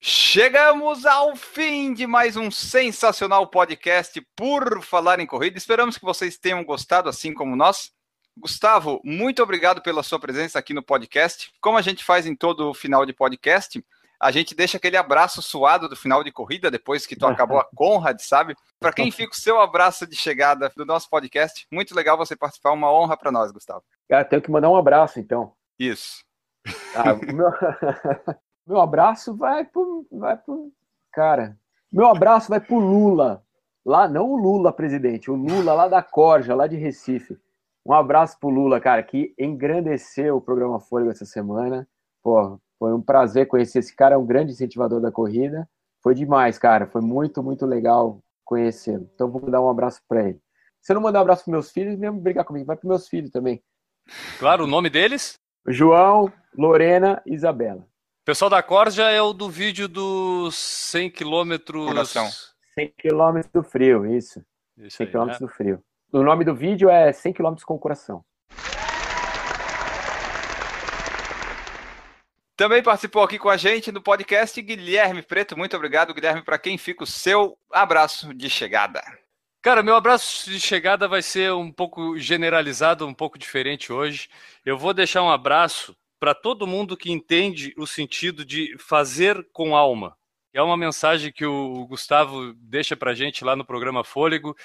[0.00, 5.58] Chegamos ao fim de mais um sensacional podcast por falar em corrida.
[5.58, 7.90] Esperamos que vocês tenham gostado, assim como nós.
[8.38, 11.50] Gustavo, muito obrigado pela sua presença aqui no podcast.
[11.60, 13.84] Como a gente faz em todo final de podcast,
[14.20, 17.64] a gente deixa aquele abraço suado do final de corrida, depois que tu acabou a
[17.74, 18.54] Conrad, sabe?
[18.78, 22.70] Para quem fica o seu abraço de chegada do nosso podcast, muito legal você participar,
[22.70, 23.82] uma honra para nós, Gustavo.
[24.08, 25.52] Cara, tenho que mandar um abraço, então.
[25.76, 26.22] Isso.
[26.94, 27.50] Ah, meu...
[28.68, 30.70] Meu abraço vai pro, vai pro.
[31.10, 31.56] Cara,
[31.90, 33.42] meu abraço vai pro Lula.
[33.82, 37.38] Lá, não o Lula presidente, o Lula lá da Corja, lá de Recife.
[37.86, 41.88] Um abraço pro Lula, cara, que engrandeceu o programa Fôlego essa semana.
[42.22, 45.66] Pô, foi um prazer conhecer esse cara, é um grande incentivador da corrida.
[46.02, 46.86] Foi demais, cara.
[46.86, 49.08] Foi muito, muito legal conhecê-lo.
[49.14, 50.40] Então vou dar um abraço para ele.
[50.82, 53.08] Se eu não mandar um abraço para meus filhos, mesmo brigar comigo, vai para meus
[53.08, 53.62] filhos também.
[54.38, 55.40] Claro, o nome deles?
[55.66, 57.88] João, Lorena Isabela
[58.28, 61.86] pessoal da Corja é o do vídeo dos 100 quilômetros...
[61.86, 62.28] Coração.
[62.74, 64.44] 100 quilômetros do frio, isso.
[64.76, 65.46] isso 100 quilômetros né?
[65.46, 65.82] do frio.
[66.12, 68.22] O nome do vídeo é 100 quilômetros com o coração.
[72.54, 75.56] Também participou aqui com a gente no podcast Guilherme Preto.
[75.56, 76.42] Muito obrigado, Guilherme.
[76.42, 79.02] Para quem fica o seu abraço de chegada.
[79.62, 84.28] Cara, meu abraço de chegada vai ser um pouco generalizado, um pouco diferente hoje.
[84.66, 89.76] Eu vou deixar um abraço para todo mundo que entende o sentido de fazer com
[89.76, 90.16] alma.
[90.52, 94.56] É uma mensagem que o Gustavo deixa para gente lá no programa Fôlego.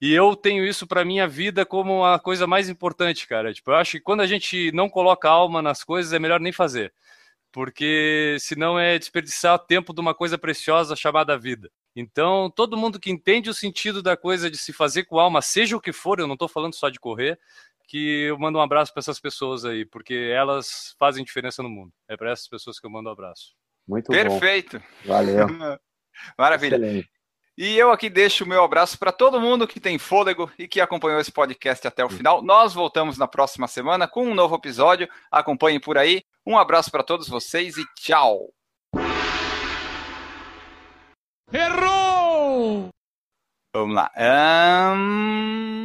[0.00, 3.52] E eu tenho isso para minha vida como a coisa mais importante, cara.
[3.52, 6.52] Tipo, eu acho que quando a gente não coloca alma nas coisas, é melhor nem
[6.52, 6.92] fazer.
[7.50, 11.70] Porque senão é desperdiçar tempo de uma coisa preciosa chamada vida.
[11.96, 15.76] Então, todo mundo que entende o sentido da coisa de se fazer com alma, seja
[15.76, 17.38] o que for, eu não estou falando só de correr,
[17.88, 21.90] que eu mando um abraço para essas pessoas aí, porque elas fazem diferença no mundo.
[22.06, 23.54] É para essas pessoas que eu mando um abraço.
[23.88, 24.78] Muito Perfeito.
[24.78, 24.84] bom.
[25.06, 25.46] Valeu.
[26.38, 26.76] Maravilha.
[26.76, 27.10] Excelente.
[27.56, 30.80] E eu aqui deixo o meu abraço para todo mundo que tem fôlego e que
[30.80, 32.40] acompanhou esse podcast até o final.
[32.42, 35.08] Nós voltamos na próxima semana com um novo episódio.
[35.28, 36.22] Acompanhem por aí.
[36.46, 38.52] Um abraço para todos vocês e tchau.
[41.50, 42.90] Errou!
[43.74, 44.10] Vamos lá.
[44.16, 45.78] Ahn,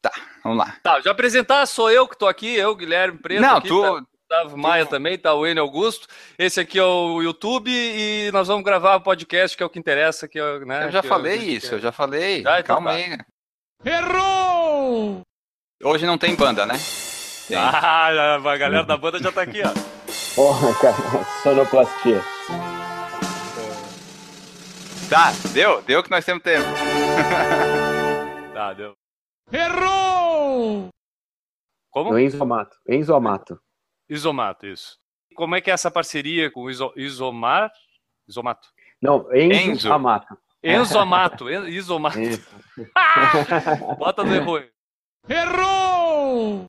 [0.00, 0.76] Tá, vamos lá.
[0.82, 3.40] Tá, já apresentar, sou eu que tô aqui, eu, Guilherme Preto.
[3.42, 6.06] Não, aqui, tu- tá, Gustavo Maia também, tá o Enio Augusto.
[6.38, 9.78] Esse aqui é o YouTube e nós vamos gravar o podcast, que é o que
[9.78, 10.28] interessa.
[10.28, 12.42] Que é, né, Eu já que é- falei que- isso, eu já falei.
[12.42, 12.96] Já, então Calma tá.
[12.96, 13.18] aí.
[13.84, 15.22] Errou!
[15.82, 16.74] Hoje não tem banda, né?
[17.46, 17.56] Tem.
[17.58, 19.72] Ah, a galera da banda já tá aqui, ó.
[20.34, 21.24] Porra, cara.
[21.42, 22.22] Sonoplastia.
[25.08, 26.66] Tá, deu, deu que nós temos tempo.
[28.52, 28.92] Tá, deu.
[29.52, 30.88] Errou!
[31.90, 32.10] Como?
[32.12, 32.76] No Enzo Amato.
[32.86, 33.60] Enzo Amato.
[34.08, 34.98] Isomato, isso.
[35.34, 37.70] Como é que é essa parceria com o Iso, Isomar?
[38.26, 38.68] Isomato.
[39.00, 39.92] Não, Enzo, Enzo.
[39.92, 40.38] Amato.
[40.62, 42.20] Enzo Amato, Isomato.
[42.20, 42.56] Isso.
[43.98, 44.70] Bota no erro aí.
[45.28, 46.66] Errou!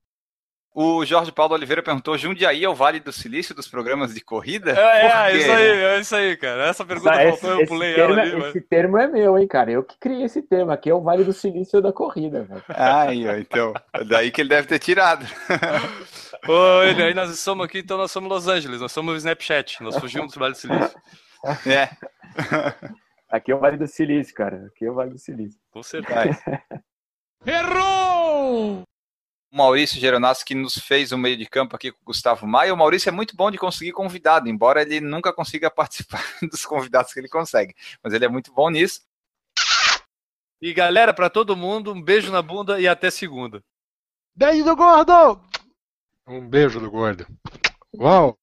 [0.81, 4.71] O Jorge Paulo Oliveira perguntou: Jundiaí é o Vale do Silício dos programas de corrida?
[4.79, 6.67] É, é, isso aí, é isso aí, cara.
[6.67, 8.35] Essa pergunta Esse, faltou, eu pulei termo, ela é- ali.
[8.37, 9.69] mas- esse termo é meu, hein, cara.
[9.71, 10.71] Eu que criei esse termo.
[10.71, 12.63] Aqui é o Vale do Silício da corrida, velho.
[12.69, 13.73] Ai, ó, então.
[14.07, 15.25] Daí que ele deve ter tirado.
[16.47, 19.83] Ô, ele, aí nós somos aqui, então nós somos Los Angeles, nós somos o Snapchat,
[19.83, 20.97] nós fugimos do Vale do Silício.
[21.67, 21.89] É,
[23.29, 24.67] Aqui é o Vale do Silício, cara.
[24.73, 25.59] Aqui é o Vale do Silício.
[25.71, 26.39] Com certeza.
[26.45, 26.61] vai.
[27.45, 28.83] Errou!
[29.51, 32.73] O Maurício Geronassi que nos fez o meio de campo aqui com o Gustavo Maia.
[32.73, 37.11] O Maurício é muito bom de conseguir convidado, embora ele nunca consiga participar dos convidados
[37.11, 37.75] que ele consegue.
[38.03, 39.01] Mas ele é muito bom nisso.
[40.61, 43.63] E galera, pra todo mundo, um beijo na bunda e até segunda.
[44.35, 45.41] Beijo do gordo!
[46.27, 47.25] Um beijo do gordo.
[47.95, 48.37] Uau!